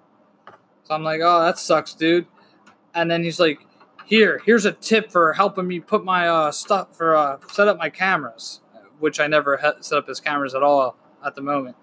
[0.83, 2.27] So I'm like, "Oh, that sucks, dude."
[2.93, 3.59] And then he's like,
[4.05, 7.77] "Here, here's a tip for helping me put my uh, stuff for uh, set up
[7.77, 8.59] my cameras,
[8.99, 11.75] which I never set up his cameras at all at the moment."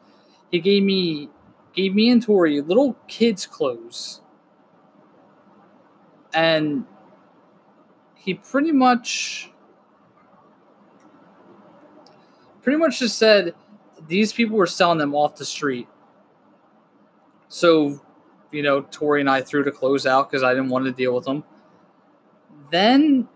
[0.50, 1.30] He gave me
[1.72, 4.20] gave me and Tori little kids' clothes,
[6.32, 6.84] and
[8.14, 9.50] he pretty much
[12.62, 13.54] pretty much just said
[14.08, 15.88] these people were selling them off the street.
[17.48, 18.00] So,
[18.50, 21.14] you know, Tori and I threw the clothes out because I didn't want to deal
[21.14, 21.44] with them.
[22.70, 23.28] Then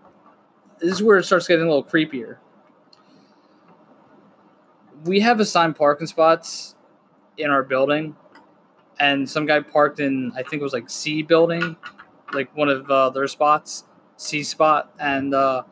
[0.79, 2.37] this is where it starts getting a little creepier.
[5.05, 6.75] We have assigned parking spots
[7.37, 8.15] in our building,
[8.99, 11.75] and some guy parked in, I think it was like C building,
[12.33, 13.83] like one of uh, their spots
[14.15, 15.63] C spot, and uh,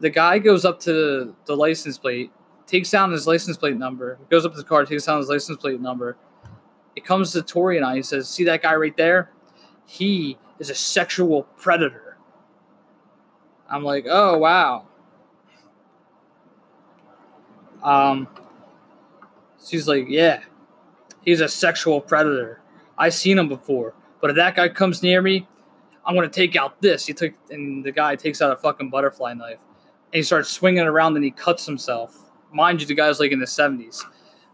[0.00, 2.30] the guy goes up to the license plate,
[2.66, 5.56] takes down his license plate number, goes up to the car, takes down his license
[5.58, 6.16] plate number.
[6.96, 7.96] It comes to Tori and I.
[7.96, 9.30] He says, "See that guy right there?
[9.86, 12.18] He is a sexual predator."
[13.68, 14.88] I'm like, "Oh wow."
[17.84, 18.28] Um,
[19.64, 20.40] she's like, "Yeah,
[21.22, 22.60] he's a sexual predator.
[22.98, 25.46] I've seen him before, but if that guy comes near me,
[26.06, 27.06] I'm gonna take out this.
[27.06, 30.84] He took, and the guy takes out a fucking butterfly knife, and he starts swinging
[30.84, 32.18] around, and he cuts himself.
[32.52, 34.02] Mind you, the guy's like in the 70s.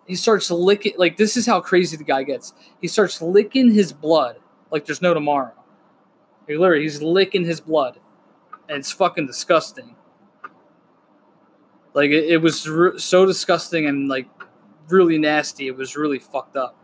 [0.07, 2.53] He starts licking, like this is how crazy the guy gets.
[2.81, 4.37] He starts licking his blood
[4.71, 5.53] like there's no tomorrow.
[6.47, 7.99] He literally, he's licking his blood,
[8.69, 9.95] and it's fucking disgusting.
[11.95, 14.29] Like it, it was re- so disgusting and like
[14.89, 15.67] really nasty.
[15.67, 16.77] It was really fucked up.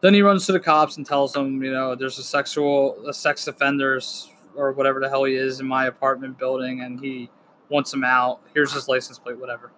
[0.00, 3.12] Then he runs to the cops and tells them, you know, there's a sexual, a
[3.12, 7.30] sex offenders or whatever the hell he is in my apartment building, and he
[7.68, 8.40] wants him out.
[8.54, 9.72] Here's his license plate, whatever.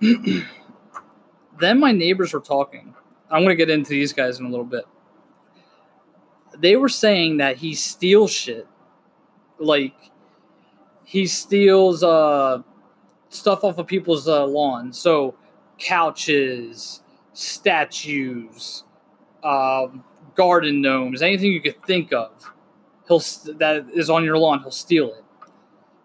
[1.60, 2.94] then my neighbors were talking.
[3.30, 4.84] I'm going to get into these guys in a little bit.
[6.58, 8.66] They were saying that he steals shit.
[9.58, 9.94] Like,
[11.04, 12.62] he steals uh,
[13.28, 14.98] stuff off of people's uh, lawns.
[14.98, 15.34] So,
[15.78, 17.02] couches,
[17.32, 18.84] statues,
[19.42, 22.30] um, garden gnomes, anything you could think of,
[23.06, 23.22] he'll
[23.58, 25.24] that is on your lawn, he'll steal it.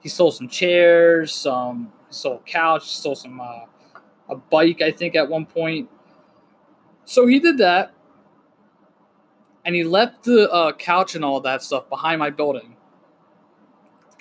[0.02, 3.66] He stole some chairs, some he stole a couch, stole some uh,
[4.30, 5.89] a bike, I think, at one point.
[7.06, 7.93] So he did that,
[9.66, 12.76] and he left the uh, couch and all that stuff behind my building.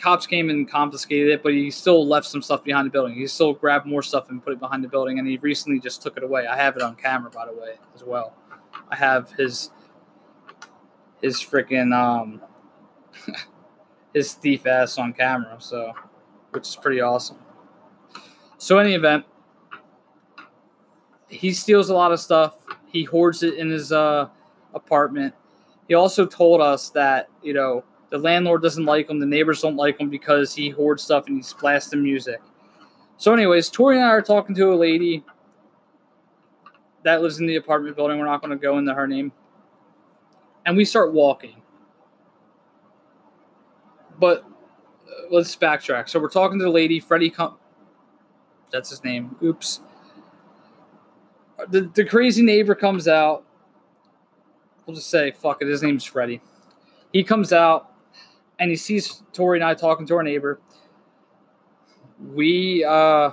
[0.00, 3.14] Cops came and confiscated it, but he still left some stuff behind the building.
[3.14, 6.02] He still grabbed more stuff and put it behind the building, and he recently just
[6.02, 6.46] took it away.
[6.46, 8.34] I have it on camera, by the way, as well.
[8.88, 9.70] I have his
[11.20, 12.40] his freaking um
[14.14, 15.92] his thief ass on camera, so
[16.50, 17.38] which is pretty awesome.
[18.56, 19.24] So, any event,
[21.28, 22.56] he steals a lot of stuff.
[22.86, 24.28] He hoards it in his uh,
[24.74, 25.34] apartment.
[25.86, 29.76] He also told us that you know the landlord doesn't like him, the neighbors don't
[29.76, 32.40] like him because he hoards stuff and he's blasting music.
[33.16, 35.24] So, anyways, Tori and I are talking to a lady
[37.02, 38.18] that lives in the apartment building.
[38.18, 39.32] We're not going to go into her name,
[40.66, 41.60] and we start walking.
[44.18, 46.08] But uh, let's backtrack.
[46.08, 47.30] So we're talking to the lady, Freddie.
[47.30, 47.58] Com-
[48.72, 49.36] That's his name.
[49.42, 49.80] Oops.
[51.70, 53.44] The the crazy neighbor comes out.
[54.86, 55.68] We'll just say, fuck it.
[55.68, 56.40] His name's Freddie.
[57.12, 57.87] He comes out
[58.58, 60.60] and he sees Tori and I talking to our neighbor.
[62.32, 63.30] We, uh,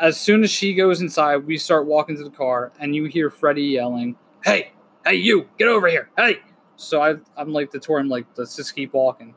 [0.00, 3.30] as soon as she goes inside, we start walking to the car, and you hear
[3.30, 4.72] Freddie yelling, "Hey,
[5.04, 6.10] hey, you, get over here!
[6.16, 6.38] Hey!"
[6.76, 9.34] So I, I'm like to Tori, I'm like, let's just keep walking.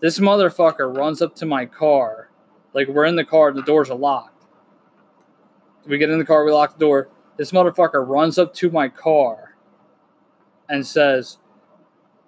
[0.00, 2.30] This motherfucker runs up to my car,
[2.74, 4.44] like we're in the car, the doors are locked.
[5.86, 7.08] We get in the car, we lock the door.
[7.36, 9.56] This motherfucker runs up to my car
[10.68, 11.38] and says,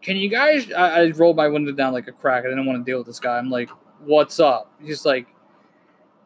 [0.02, 0.70] Can you guys?
[0.72, 2.44] I, I rolled my window down like a crack.
[2.44, 3.38] I didn't want to deal with this guy.
[3.38, 3.70] I'm like,
[4.00, 4.72] What's up?
[4.80, 5.26] He's like,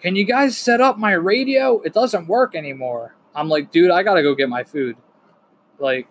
[0.00, 1.80] Can you guys set up my radio?
[1.80, 3.16] It doesn't work anymore.
[3.34, 4.96] I'm like, Dude, I gotta go get my food.
[5.78, 6.06] Like,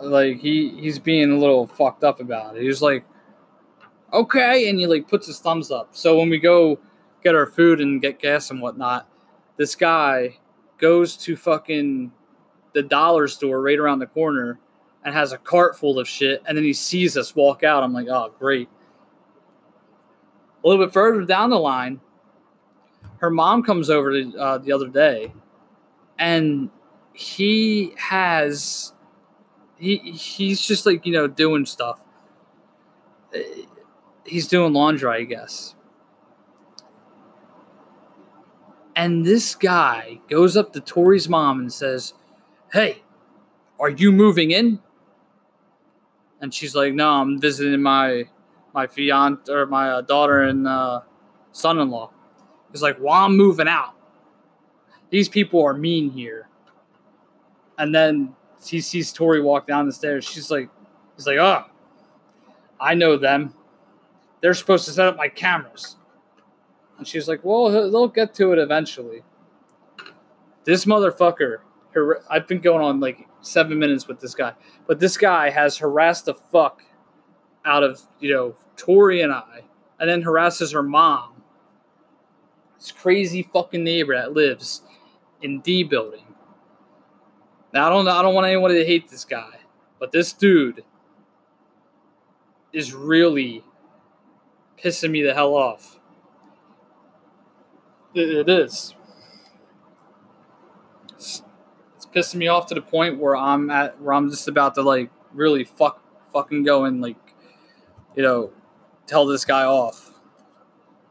[0.00, 2.62] like he he's being a little fucked up about it.
[2.62, 3.04] He's like,
[4.12, 5.88] okay, and he like puts his thumbs up.
[5.92, 6.78] So when we go
[7.22, 9.08] get our food and get gas and whatnot,
[9.56, 10.38] this guy
[10.78, 12.12] goes to fucking
[12.72, 14.58] the dollar store right around the corner
[15.04, 17.82] and has a cart full of shit, and then he sees us walk out.
[17.82, 18.68] I'm like, oh great.
[20.64, 22.00] A little bit further down the line,
[23.18, 25.32] her mom comes over to, uh, the other day,
[26.18, 26.70] and
[27.12, 28.92] he has
[29.78, 32.00] he he's just like you know doing stuff.
[34.24, 35.74] He's doing laundry, I guess.
[38.96, 42.14] And this guy goes up to Tori's mom and says,
[42.72, 43.02] "Hey,
[43.78, 44.80] are you moving in?"
[46.40, 48.24] And she's like, "No, I'm visiting my
[48.74, 51.00] my fiance or my uh, daughter and uh,
[51.52, 52.10] son-in-law."
[52.72, 53.94] He's like, "Well, I'm moving out.
[55.10, 56.48] These people are mean here."
[57.78, 60.24] And then he sees Tori walk down the stairs.
[60.24, 60.68] She's like,
[61.16, 61.64] he's like, oh,
[62.80, 63.54] I know them.
[64.40, 65.96] They're supposed to set up my cameras.
[66.98, 69.22] And she's like, well, they'll get to it eventually.
[70.64, 71.58] This motherfucker,
[72.30, 74.52] I've been going on like seven minutes with this guy,
[74.86, 76.82] but this guy has harassed the fuck
[77.64, 79.62] out of, you know, Tori and I,
[79.98, 81.42] and then harasses her mom.
[82.78, 84.82] This crazy fucking neighbor that lives
[85.42, 86.34] in D building.
[87.72, 89.58] Now I don't I don't want anyone to hate this guy,
[89.98, 90.84] but this dude
[92.72, 93.64] is really
[94.82, 95.98] pissing me the hell off.
[98.14, 98.94] It is.
[101.14, 101.42] It's,
[101.96, 104.82] it's pissing me off to the point where I'm at where I'm just about to
[104.82, 106.02] like really fuck
[106.32, 107.16] fucking go and like
[108.14, 108.50] you know
[109.06, 110.12] tell this guy off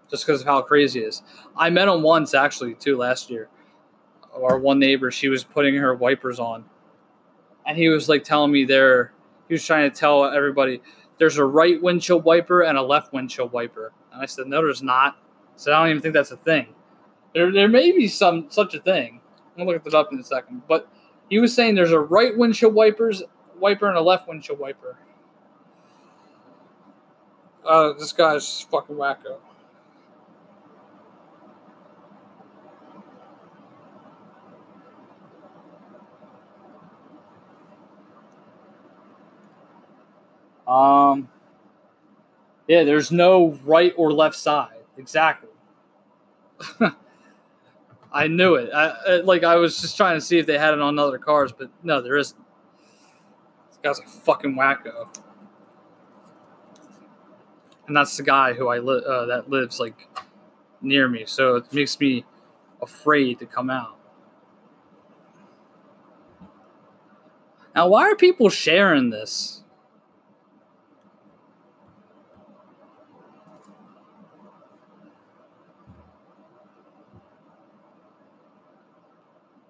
[0.09, 1.21] just because of how crazy he is.
[1.55, 3.49] I met him once actually too last year
[4.43, 6.65] our one neighbor, she was putting her wipers on.
[7.65, 9.13] And he was like telling me there,
[9.47, 10.81] he was trying to tell everybody
[11.17, 13.91] there's a right windshield wiper and a left windshield wiper.
[14.13, 15.17] And I said, no, there's not.
[15.55, 16.67] So I don't even think that's a thing.
[17.33, 19.21] There, there may be some such a thing.
[19.57, 20.61] I'm gonna look it up in a second.
[20.67, 20.87] But
[21.29, 23.23] he was saying there's a right windshield wipers
[23.59, 24.97] wiper and a left windshield wiper.
[27.65, 29.37] Uh, this guy's fucking wacko.
[40.67, 41.29] Um,
[42.67, 44.83] yeah, there's no right or left side.
[44.97, 45.49] Exactly.
[48.17, 48.71] I knew it.
[48.73, 51.51] I, like I was just trying to see if they had it on other cars,
[51.51, 52.41] but no, there isn't.
[53.69, 55.15] This guy's a fucking wacko.
[57.85, 60.07] And that's the guy who I li- uh, that lives like
[60.81, 62.25] near me, so it makes me
[62.81, 63.99] afraid to come out.
[67.75, 69.61] Now, why are people sharing this?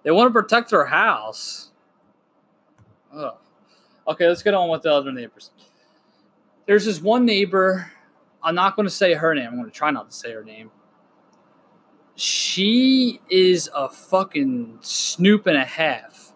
[0.08, 1.70] They want to protect their house.
[3.12, 3.34] Ugh.
[4.08, 5.50] Okay, let's get on with the other neighbors.
[6.64, 7.92] There's this one neighbor.
[8.42, 9.48] I'm not going to say her name.
[9.48, 10.70] I'm going to try not to say her name.
[12.14, 16.32] She is a fucking snoop and a half.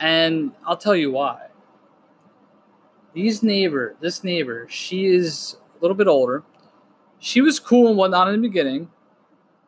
[0.00, 1.46] And I'll tell you why.
[3.14, 6.42] These neighbor, this neighbor, she is a little bit older.
[7.20, 8.90] She was cool and whatnot in the beginning.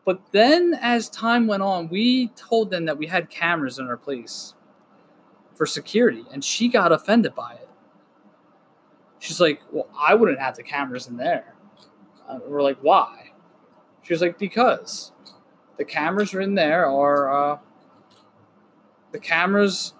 [0.04, 3.96] But then as time went on, we told them that we had cameras in our
[3.96, 4.54] place
[5.54, 7.68] for security, and she got offended by it.
[9.18, 11.54] She's like, Well, I wouldn't have the cameras in there.
[12.28, 13.30] Uh, we're like, Why?
[14.02, 15.12] She was like, Because
[15.78, 17.58] the cameras are in there are uh,
[19.12, 19.94] the cameras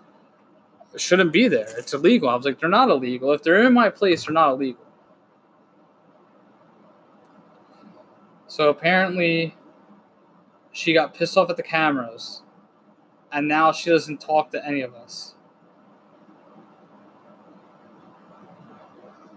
[0.96, 1.68] shouldn't be there.
[1.78, 2.28] It's illegal.
[2.28, 3.32] I was like, They're not illegal.
[3.32, 4.84] If they're in my place, they're not illegal.
[8.46, 9.57] So apparently,
[10.75, 12.43] she got pissed off at the cameras,
[13.33, 15.37] and now she doesn't talk to any of us.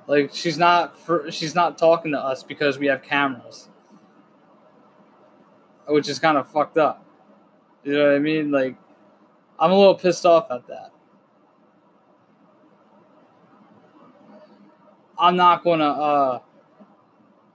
[0.08, 3.70] Like she's not for, she's not talking to us because we have cameras,
[5.88, 7.06] which is kind of fucked up.
[7.84, 8.50] You know what I mean?
[8.50, 8.76] Like
[9.60, 10.92] I'm a little pissed off at that.
[15.20, 16.40] I'm not gonna uh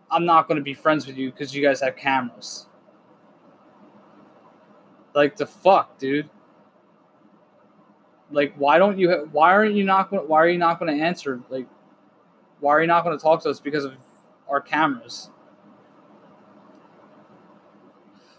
[0.09, 2.67] I'm not gonna be friends with you because you guys have cameras.
[5.15, 6.29] Like the fuck, dude.
[8.31, 11.41] Like why don't you why aren't you not gonna why are you not gonna answer
[11.51, 11.67] like
[12.63, 13.95] why are you not going to talk to us because of
[14.49, 15.31] our cameras?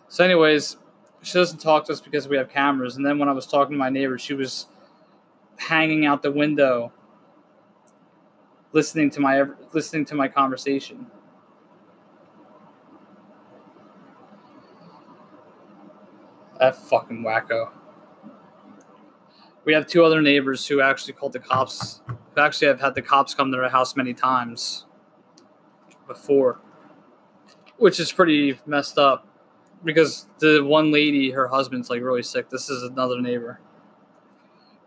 [0.08, 0.78] So, anyways,
[1.22, 2.96] she doesn't talk to us because we have cameras.
[2.96, 4.68] And then when I was talking to my neighbor, she was
[5.58, 6.94] hanging out the window,
[8.72, 9.44] listening to my
[9.74, 11.06] listening to my conversation.
[16.64, 17.72] That fucking wacko.
[19.66, 23.02] We have two other neighbors who actually called the cops Who actually have had the
[23.02, 24.86] cops come to their house many times
[26.08, 26.62] before,
[27.76, 29.28] which is pretty messed up
[29.84, 32.50] because the one lady, her husband's like really sick.
[32.50, 33.60] This is another neighbor.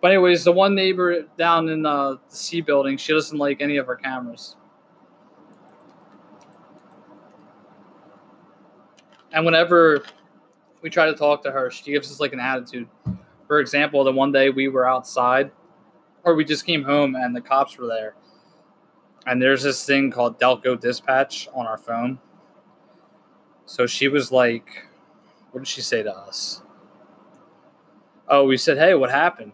[0.00, 3.76] But anyways, the one neighbor down in uh, the C building, she doesn't like any
[3.76, 4.56] of our cameras.
[9.30, 10.02] And whenever
[10.86, 12.86] we try to talk to her, she gives us like an attitude.
[13.48, 15.50] For example, the one day we were outside
[16.22, 18.14] or we just came home and the cops were there.
[19.26, 22.20] And there's this thing called Delco Dispatch on our phone.
[23.64, 24.86] So she was like,
[25.50, 26.62] what did she say to us?
[28.28, 29.50] Oh, we said, hey, what happened?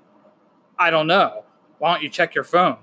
[0.78, 1.46] I don't know.
[1.78, 2.76] Why don't you check your phone?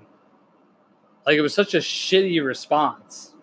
[1.23, 3.35] Like, it was such a shitty response.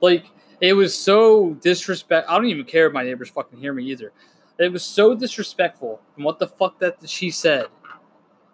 [0.00, 0.26] Like,
[0.60, 2.28] it was so disrespect.
[2.28, 4.12] I don't even care if my neighbors fucking hear me either.
[4.58, 6.00] It was so disrespectful.
[6.16, 7.66] And what the fuck that she said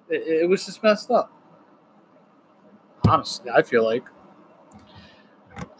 [0.08, 1.32] it, it was just messed up.
[3.08, 4.04] Honestly, I feel like.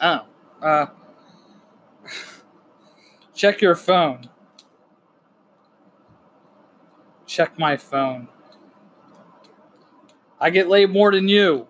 [0.00, 0.26] Oh,
[0.60, 0.86] uh,
[3.34, 4.28] check your phone.
[7.26, 8.28] Check my phone.
[10.40, 11.68] I get laid more than you.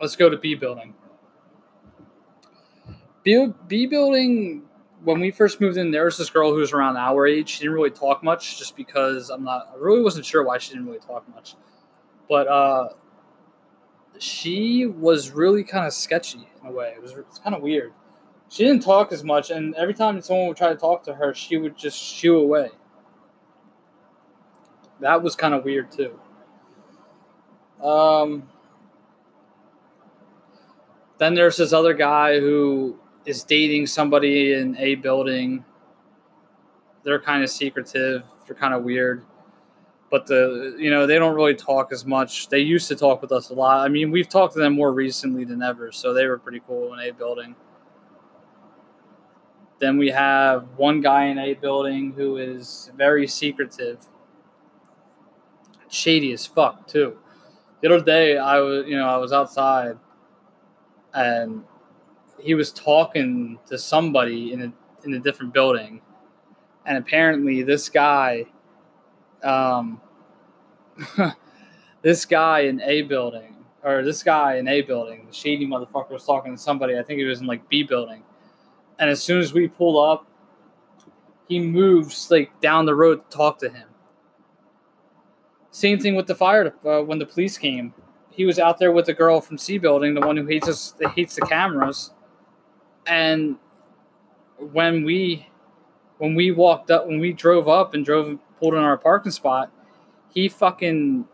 [0.00, 0.94] Let's go to B building.
[3.24, 4.68] B, B building
[5.04, 7.48] when we first moved in, there was this girl who was around our age.
[7.50, 9.70] She didn't really talk much, just because I'm not.
[9.72, 11.54] I really wasn't sure why she didn't really talk much,
[12.28, 12.88] but uh,
[14.18, 16.92] she was really kind of sketchy in a way.
[16.96, 17.92] It was, it was kind of weird.
[18.48, 21.34] She didn't talk as much, and every time someone would try to talk to her,
[21.34, 22.70] she would just shoo away.
[25.00, 26.18] That was kind of weird too.
[27.84, 28.48] Um,
[31.18, 35.64] then there's this other guy who is dating somebody in a building.
[37.04, 38.24] They're kind of secretive.
[38.46, 39.24] They're kind of weird.
[40.10, 42.48] But the you know they don't really talk as much.
[42.48, 43.84] They used to talk with us a lot.
[43.84, 46.94] I mean, we've talked to them more recently than ever, so they were pretty cool
[46.94, 47.54] in a building.
[49.80, 53.98] Then we have one guy in a building who is very secretive,
[55.88, 57.18] shady as fuck too.
[57.82, 59.98] The other day, I was you know I was outside,
[61.14, 61.64] and
[62.40, 64.72] he was talking to somebody in a
[65.04, 66.00] in a different building,
[66.86, 68.46] and apparently this guy,
[69.42, 70.00] um,
[72.02, 73.54] this guy in a building
[73.84, 76.98] or this guy in a building, the shady motherfucker was talking to somebody.
[76.98, 78.22] I think he was in like B building,
[78.98, 80.26] and as soon as we pull up,
[81.48, 83.88] he moves like down the road to talk to him.
[85.70, 87.94] Same thing with the fire uh, when the police came.
[88.38, 90.92] He was out there with the girl from C building, the one who hates us,
[91.00, 92.12] that hates the cameras
[93.04, 93.56] And
[94.58, 95.48] when we
[96.18, 99.72] when we walked up when we drove up and drove pulled in our parking spot,
[100.32, 101.26] he fucking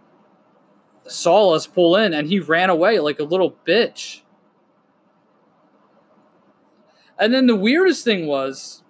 [1.06, 4.22] saw us pull in and he ran away like a little bitch.
[7.18, 8.82] And then the weirdest thing was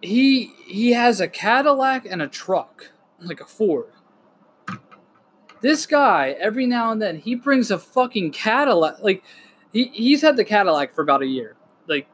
[0.00, 3.90] he he has a Cadillac and a truck, like a Ford.
[5.60, 9.00] This guy, every now and then, he brings a fucking Cadillac.
[9.00, 9.24] Like
[9.72, 11.56] he, he's had the Cadillac for about a year.
[11.88, 12.08] Like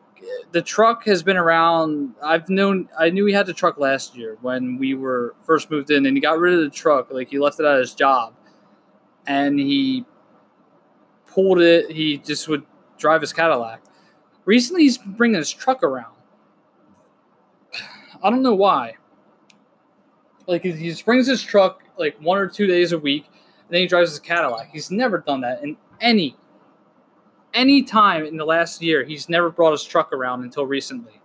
[0.53, 2.15] the truck has been around.
[2.23, 2.89] I've known.
[2.99, 6.17] I knew he had the truck last year when we were first moved in, and
[6.17, 7.11] he got rid of the truck.
[7.11, 8.35] Like he left it at his job,
[9.27, 10.05] and he
[11.27, 11.91] pulled it.
[11.91, 12.65] He just would
[12.99, 13.83] drive his Cadillac.
[14.45, 16.15] Recently, he's bringing his truck around.
[18.23, 18.95] I don't know why.
[20.47, 23.27] Like he brings his truck like one or two days a week,
[23.73, 24.69] then he drives his Cadillac.
[24.71, 26.37] He's never done that in any
[27.55, 29.03] any time in the last year.
[29.05, 31.21] He's never brought his truck around until recently.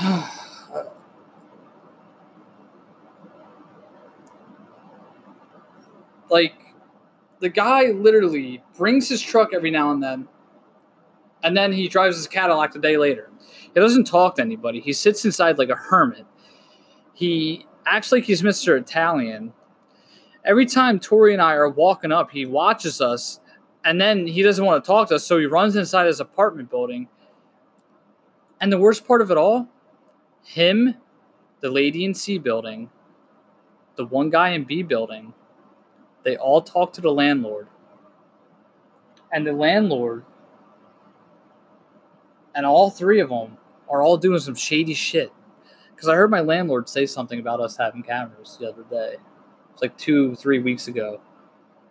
[6.30, 6.54] like
[7.40, 10.28] the guy literally brings his truck every now and then,
[11.42, 13.30] and then he drives his Cadillac a day later.
[13.74, 14.78] He doesn't talk to anybody.
[14.80, 16.26] He sits inside like a hermit.
[17.12, 18.78] He acts like he's Mr.
[18.78, 19.52] Italian.
[20.44, 23.40] Every time Tori and I are walking up, he watches us,
[23.84, 26.70] and then he doesn't want to talk to us, so he runs inside his apartment
[26.70, 27.08] building.
[28.60, 29.68] And the worst part of it all,
[30.42, 30.94] him,
[31.60, 32.90] the lady in C building,
[33.96, 35.34] the one guy in B building,
[36.22, 37.68] they all talk to the landlord.
[39.32, 40.24] And the landlord
[42.54, 43.56] and all three of them
[43.88, 45.32] are all doing some shady shit.
[45.94, 49.16] Because I heard my landlord say something about us having cameras the other day.
[49.80, 51.20] Like two, three weeks ago.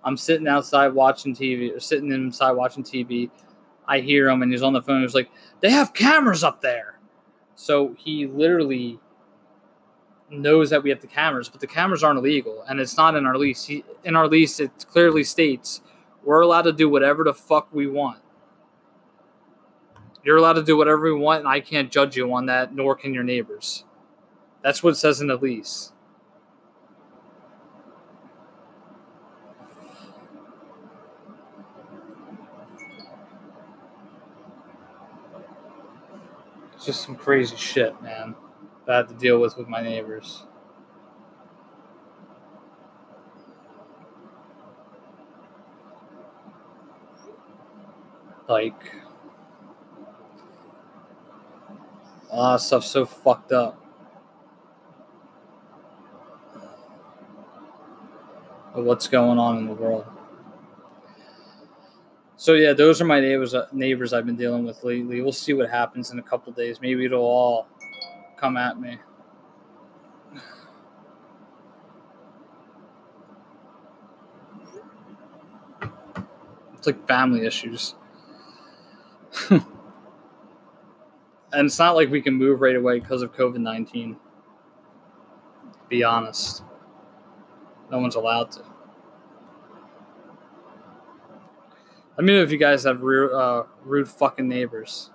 [0.03, 3.29] I'm sitting outside watching TV, or sitting inside watching TV.
[3.87, 5.01] I hear him, and he's on the phone.
[5.01, 5.29] He's like,
[5.59, 6.99] "They have cameras up there."
[7.55, 8.99] So he literally
[10.29, 13.25] knows that we have the cameras, but the cameras aren't illegal, and it's not in
[13.25, 13.65] our lease.
[13.65, 15.81] He, in our lease, it clearly states
[16.23, 18.19] we're allowed to do whatever the fuck we want.
[20.23, 22.95] You're allowed to do whatever we want, and I can't judge you on that, nor
[22.95, 23.85] can your neighbors.
[24.61, 25.93] That's what it says in the lease.
[36.79, 38.35] It's just some crazy shit, man,
[38.85, 40.43] that I have to deal with with my neighbors.
[48.47, 48.81] Like,
[52.31, 53.75] a lot of stuff's so fucked up.
[58.71, 60.05] What's going on in the world.
[62.39, 63.53] So yeah, those are my neighbors.
[63.53, 65.21] uh, Neighbors I've been dealing with lately.
[65.21, 66.79] We'll see what happens in a couple days.
[66.79, 67.67] Maybe it'll all
[68.37, 68.97] come at me.
[76.77, 77.95] It's like family issues.
[79.49, 79.61] and
[81.51, 84.15] it's not like we can move right away because of COVID 19.
[85.89, 86.63] Be honest.
[87.91, 88.68] No one's allowed to.
[92.19, 95.09] Let me know if you guys have rude, uh, rude fucking neighbors.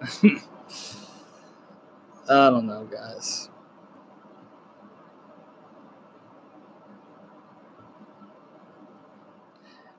[0.22, 0.38] I
[2.28, 3.47] don't know, guys.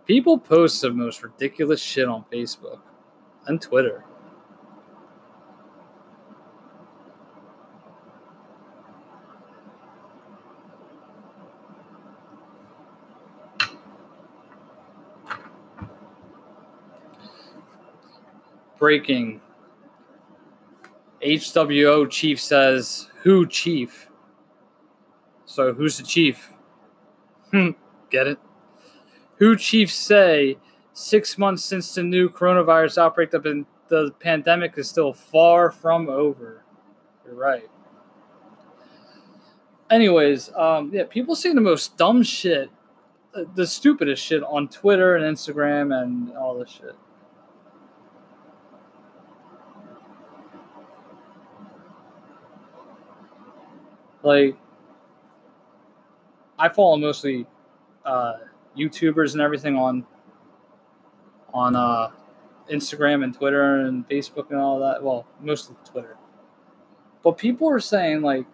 [0.09, 2.79] People post the most ridiculous shit on Facebook
[3.45, 4.03] and Twitter.
[18.79, 19.39] Breaking.
[21.21, 24.09] WHO chief says, Who chief?
[25.45, 26.51] So who's the chief?
[27.51, 27.69] Hmm,
[28.09, 28.39] Get it?
[29.39, 30.57] Who chiefs say
[30.93, 36.63] six months since the new coronavirus outbreak, the, the pandemic is still far from over.
[37.25, 37.69] You're right.
[39.89, 42.69] Anyways, um, yeah, people say the most dumb shit,
[43.33, 46.95] uh, the stupidest shit on Twitter and Instagram and all this shit.
[54.21, 54.57] Like,
[56.59, 57.47] I follow mostly
[58.03, 58.33] uh,
[58.79, 60.05] YouTubers and everything on
[61.53, 62.09] on uh,
[62.71, 65.03] Instagram and Twitter and Facebook and all that.
[65.03, 66.17] Well, mostly Twitter.
[67.23, 68.45] But people are saying like,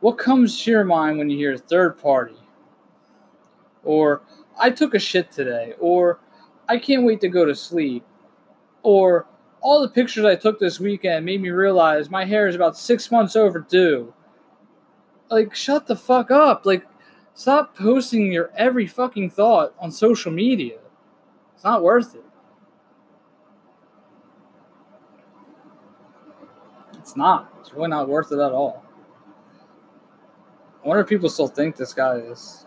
[0.00, 2.36] what comes to your mind when you hear third party?
[3.82, 4.22] Or
[4.58, 6.20] I took a shit today, or
[6.68, 8.04] I can't wait to go to sleep,
[8.82, 9.26] or
[9.60, 13.10] all the pictures I took this weekend made me realize my hair is about six
[13.10, 14.12] months overdue.
[15.30, 16.64] Like, shut the fuck up.
[16.64, 16.86] Like,
[17.38, 20.80] stop posting your every fucking thought on social media.
[21.54, 22.24] It's not worth it.
[26.94, 27.52] It's not.
[27.60, 28.84] It's really not worth it at all.
[30.84, 32.66] I wonder if people still think this guy is.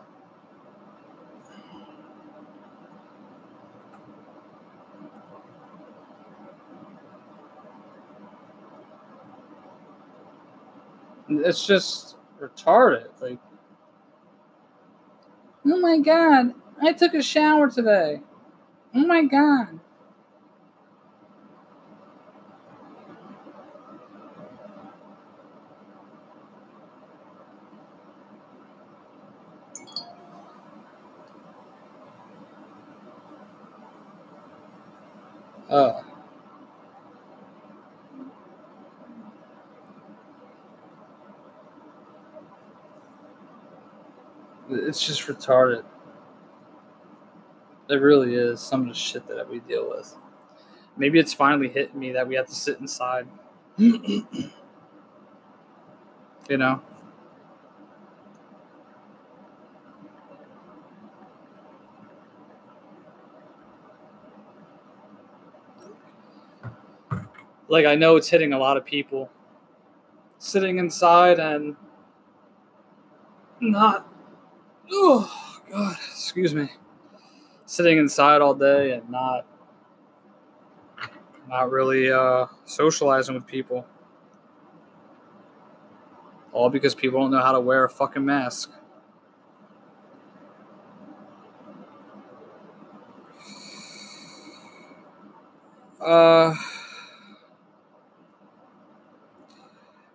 [11.27, 13.07] It's just retarded.
[13.21, 13.39] Like,
[15.71, 18.21] oh my god, I took a shower today.
[18.93, 19.79] Oh my god.
[35.69, 36.03] Oh.
[44.91, 45.85] It's just retarded.
[47.89, 50.13] It really is some of the shit that we deal with.
[50.97, 53.25] Maybe it's finally hitting me that we have to sit inside.
[53.77, 54.25] you
[56.49, 56.81] know?
[67.69, 69.29] Like, I know it's hitting a lot of people.
[70.37, 71.77] Sitting inside and
[73.61, 74.10] not.
[74.91, 75.95] Oh, God.
[76.11, 76.69] Excuse me
[77.71, 79.45] sitting inside all day and not
[81.47, 83.85] not really uh, socializing with people.
[86.51, 88.71] All because people don't know how to wear a fucking mask.
[96.01, 96.53] Uh,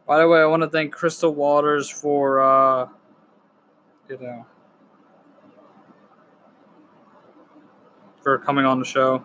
[0.06, 2.88] by the way, I want to thank Crystal Waters for, uh,
[4.10, 4.46] you know,
[8.26, 9.24] for coming on the show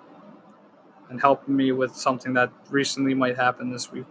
[1.10, 4.06] and helping me with something that recently might happen this week.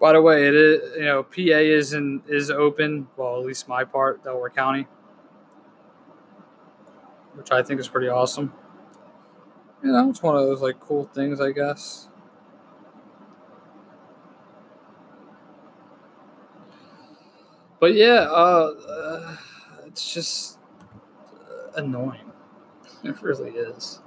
[0.00, 3.08] By the way, it is you know PA is in, is open.
[3.16, 4.86] Well, at least my part, Delaware County,
[7.34, 8.52] which I think is pretty awesome.
[9.82, 12.08] You know, it's one of those like cool things, I guess.
[17.80, 19.36] But yeah, uh, uh
[19.98, 20.58] it's just
[21.76, 22.20] annoying.
[23.04, 24.00] It really is.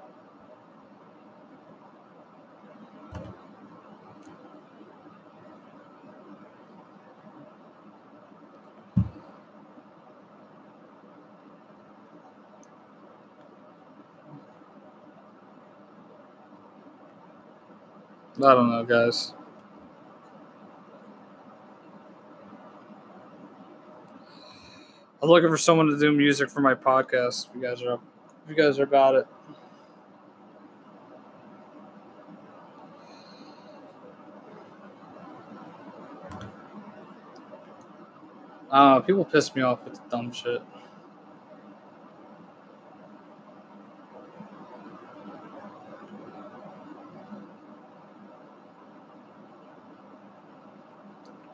[18.43, 19.33] I don't know, guys.
[25.21, 27.49] I'm looking for someone to do music for my podcast.
[27.49, 29.27] If you guys are, if you guys are about it.
[38.71, 40.61] Uh, people piss me off with the dumb shit.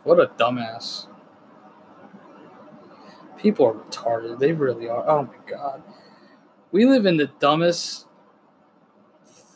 [0.03, 1.07] What a dumbass.
[3.38, 4.40] People are retarded.
[4.40, 5.08] They really are.
[5.08, 5.84] Oh my god.
[6.72, 8.08] We live in the dumbest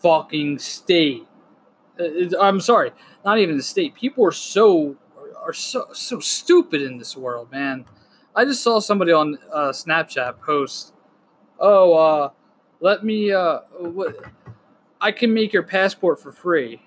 [0.02, 1.28] fucking state.
[2.00, 2.92] Uh, I'm sorry,
[3.26, 3.96] not even the state.
[3.96, 4.96] People are so
[5.44, 7.86] are so so stupid in this world, man.
[8.36, 10.94] I just saw somebody on uh, Snapchat post,
[11.60, 12.30] "Oh, uh,
[12.80, 14.16] let me uh, what
[15.02, 16.82] I can make your passport for free.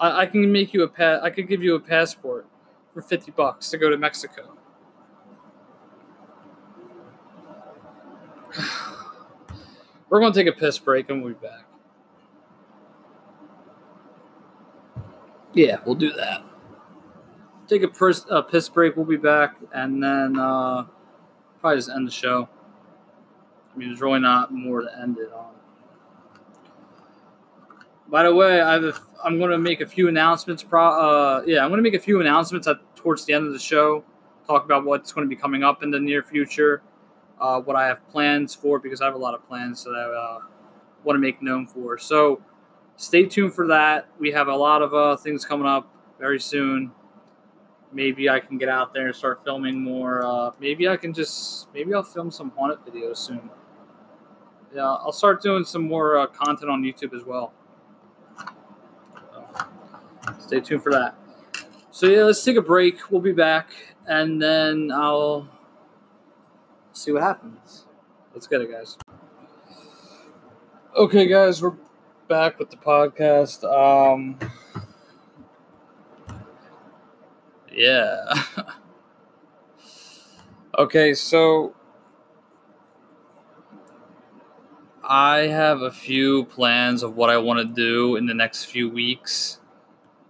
[0.00, 2.46] I, I can make you a pa- I could give you a passport
[2.92, 4.56] for fifty bucks to go to Mexico."
[10.08, 11.64] We're going to take a piss break and we'll be back.
[15.54, 16.42] Yeah, we'll do that.
[17.68, 18.96] Take a piss, uh, piss break.
[18.96, 20.84] We'll be back, and then uh,
[21.60, 22.48] probably just end the show.
[23.72, 25.54] I mean, there's really not more to end it on.
[28.08, 28.94] By the way, I have a,
[29.24, 30.62] I'm going to make a few announcements.
[30.62, 33.52] Pro, uh, yeah, I'm going to make a few announcements at, towards the end of
[33.52, 34.04] the show.
[34.46, 36.82] Talk about what's going to be coming up in the near future,
[37.40, 40.02] uh, what I have plans for, because I have a lot of plans that I
[40.02, 40.38] uh,
[41.04, 41.98] want to make known for.
[41.98, 42.40] So
[42.96, 44.08] stay tuned for that.
[44.18, 46.92] We have a lot of uh, things coming up very soon.
[47.92, 50.24] Maybe I can get out there and start filming more.
[50.24, 53.50] Uh, maybe I can just maybe I'll film some haunted videos soon.
[54.74, 57.52] Yeah, I'll start doing some more uh, content on YouTube as well.
[59.32, 59.66] So,
[60.40, 61.14] stay tuned for that.
[61.92, 63.12] So yeah, let's take a break.
[63.12, 63.70] We'll be back,
[64.08, 65.48] and then I'll
[66.94, 67.84] see what happens.
[68.32, 68.96] Let's get it, guys.
[70.96, 71.74] Okay, guys, we're
[72.28, 73.64] back with the podcast.
[73.64, 74.38] Um,
[77.72, 78.42] yeah.
[80.78, 81.74] okay, so
[85.02, 88.88] I have a few plans of what I want to do in the next few
[88.88, 89.60] weeks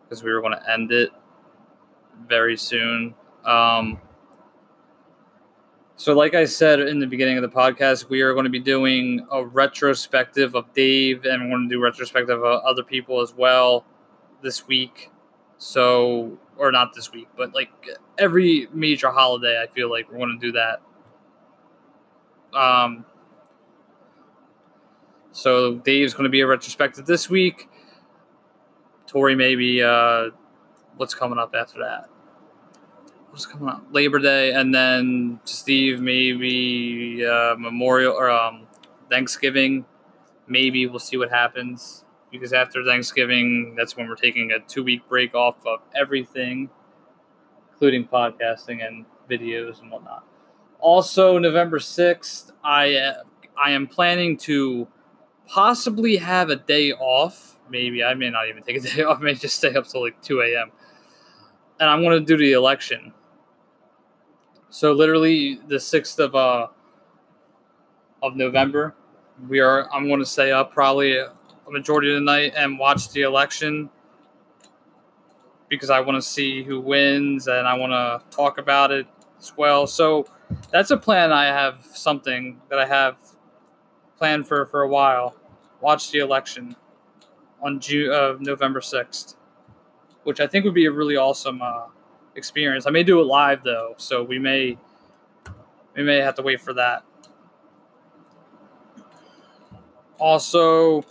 [0.02, 1.10] because we were going to end it
[2.26, 3.14] very soon.
[3.44, 4.00] Um,
[5.96, 8.58] so, like I said in the beginning of the podcast, we are going to be
[8.58, 13.32] doing a retrospective of Dave, and we're going to do retrospective of other people as
[13.32, 13.84] well
[14.42, 15.10] this week.
[15.58, 17.70] So, or not this week, but like
[18.18, 20.82] every major holiday, I feel like we're going to do that.
[22.58, 23.04] Um,
[25.30, 27.68] so Dave's going to be a retrospective this week.
[29.06, 30.30] Tori maybe uh,
[30.96, 32.08] what's coming up after that?
[33.34, 33.82] What's coming up?
[33.90, 38.68] Labor Day, and then Steve maybe uh, Memorial or um,
[39.10, 39.84] Thanksgiving.
[40.46, 45.08] Maybe we'll see what happens because after Thanksgiving, that's when we're taking a two week
[45.08, 46.70] break off of everything,
[47.72, 50.24] including podcasting and videos and whatnot.
[50.78, 53.14] Also, November sixth, I uh,
[53.60, 54.86] I am planning to
[55.48, 57.58] possibly have a day off.
[57.68, 59.18] Maybe I may not even take a day off.
[59.18, 60.70] I may just stay up till like two a.m.
[61.80, 63.12] And I'm going to do the election.
[64.74, 66.66] So literally the sixth of uh
[68.20, 68.96] of November,
[69.48, 69.88] we are.
[69.94, 71.30] I'm going to stay up probably a
[71.68, 73.88] majority of the night and watch the election
[75.68, 79.06] because I want to see who wins and I want to talk about it
[79.38, 79.86] as well.
[79.86, 80.26] So
[80.72, 81.30] that's a plan.
[81.30, 83.16] I have something that I have
[84.18, 85.36] planned for for a while.
[85.82, 86.74] Watch the election
[87.62, 89.36] on June of uh, November sixth,
[90.24, 91.84] which I think would be a really awesome uh,
[92.36, 92.86] experience.
[92.86, 94.76] I may do it live though, so we may
[95.96, 97.04] we may have to wait for that.
[100.18, 101.04] Also,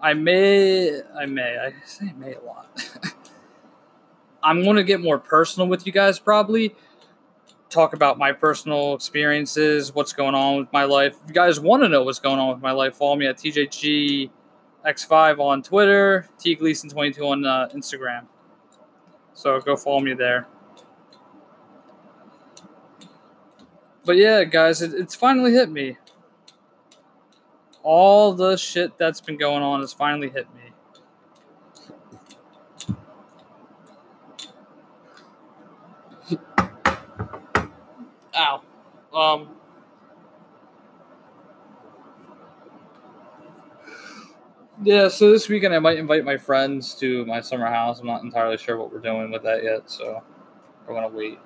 [0.00, 2.68] I may I may I say may a lot.
[4.42, 6.74] I'm going to get more personal with you guys probably.
[7.68, 11.16] Talk about my personal experiences, what's going on with my life.
[11.22, 13.38] If you guys want to know what's going on with my life, follow me at
[13.38, 14.30] TJG
[14.86, 18.26] X5 on Twitter, T Gleason22 on uh, Instagram.
[19.34, 20.46] So go follow me there.
[24.06, 25.98] But yeah, guys, it, it's finally hit me.
[27.82, 30.62] All the shit that's been going on has finally hit me.
[38.36, 38.62] Ow.
[39.12, 39.48] Um.
[44.82, 47.98] Yeah, so this weekend I might invite my friends to my summer house.
[47.98, 50.22] I'm not entirely sure what we're doing with that yet, so
[50.86, 51.38] we're gonna wait.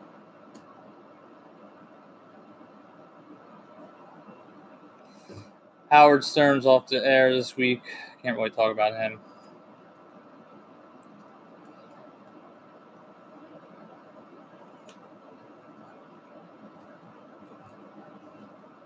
[5.90, 7.82] Howard Stern's off the air this week.
[8.22, 9.18] Can't really talk about him.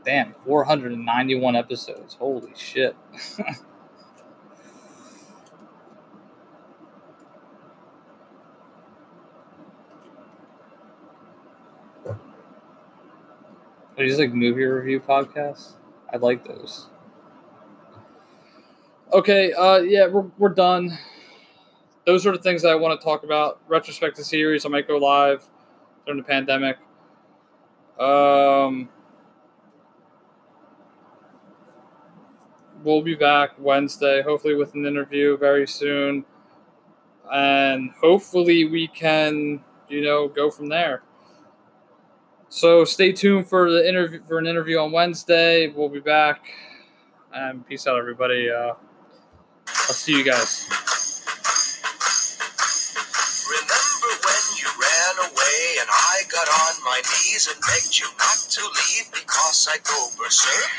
[0.05, 2.15] Damn, 491 episodes.
[2.15, 2.97] Holy shit.
[13.97, 15.73] Are these like movie review podcasts?
[16.13, 16.89] I like those.
[19.15, 20.99] Okay, uh, yeah, we're, we're done.
[22.05, 23.61] Those are the things that I want to talk about.
[23.69, 25.49] Retrospective series, I might go live
[26.05, 26.79] during the pandemic.
[27.97, 28.89] Um,
[32.83, 36.25] we'll be back Wednesday, hopefully with an interview very soon,
[37.33, 41.05] and hopefully we can, you know, go from there.
[42.49, 45.69] So stay tuned for the interview for an interview on Wednesday.
[45.69, 46.41] We'll be back,
[47.33, 48.51] and peace out, everybody.
[48.51, 48.73] Uh,
[49.85, 50.65] I'll see you guys.
[53.45, 58.41] Remember when you ran away and I got on my knees and begged you not
[58.49, 60.73] to leave because I go berserk?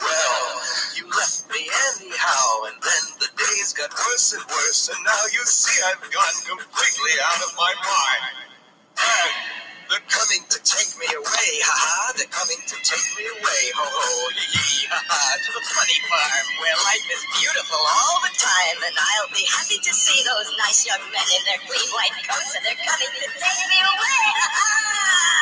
[0.00, 0.62] Well,
[0.96, 1.60] you left me
[1.92, 6.38] anyhow, and then the days got worse and worse, and now you see I've gone
[6.48, 8.48] completely out of my mind.
[8.96, 9.51] And
[9.92, 12.16] they're coming to take me away, ha ha.
[12.16, 17.22] They're coming to take me away, ho ho, to the funny farm where life is
[17.36, 18.78] beautiful all the time.
[18.88, 22.56] And I'll be happy to see those nice young men in their clean white coats,
[22.56, 25.32] and they're coming to take me away, ha ha.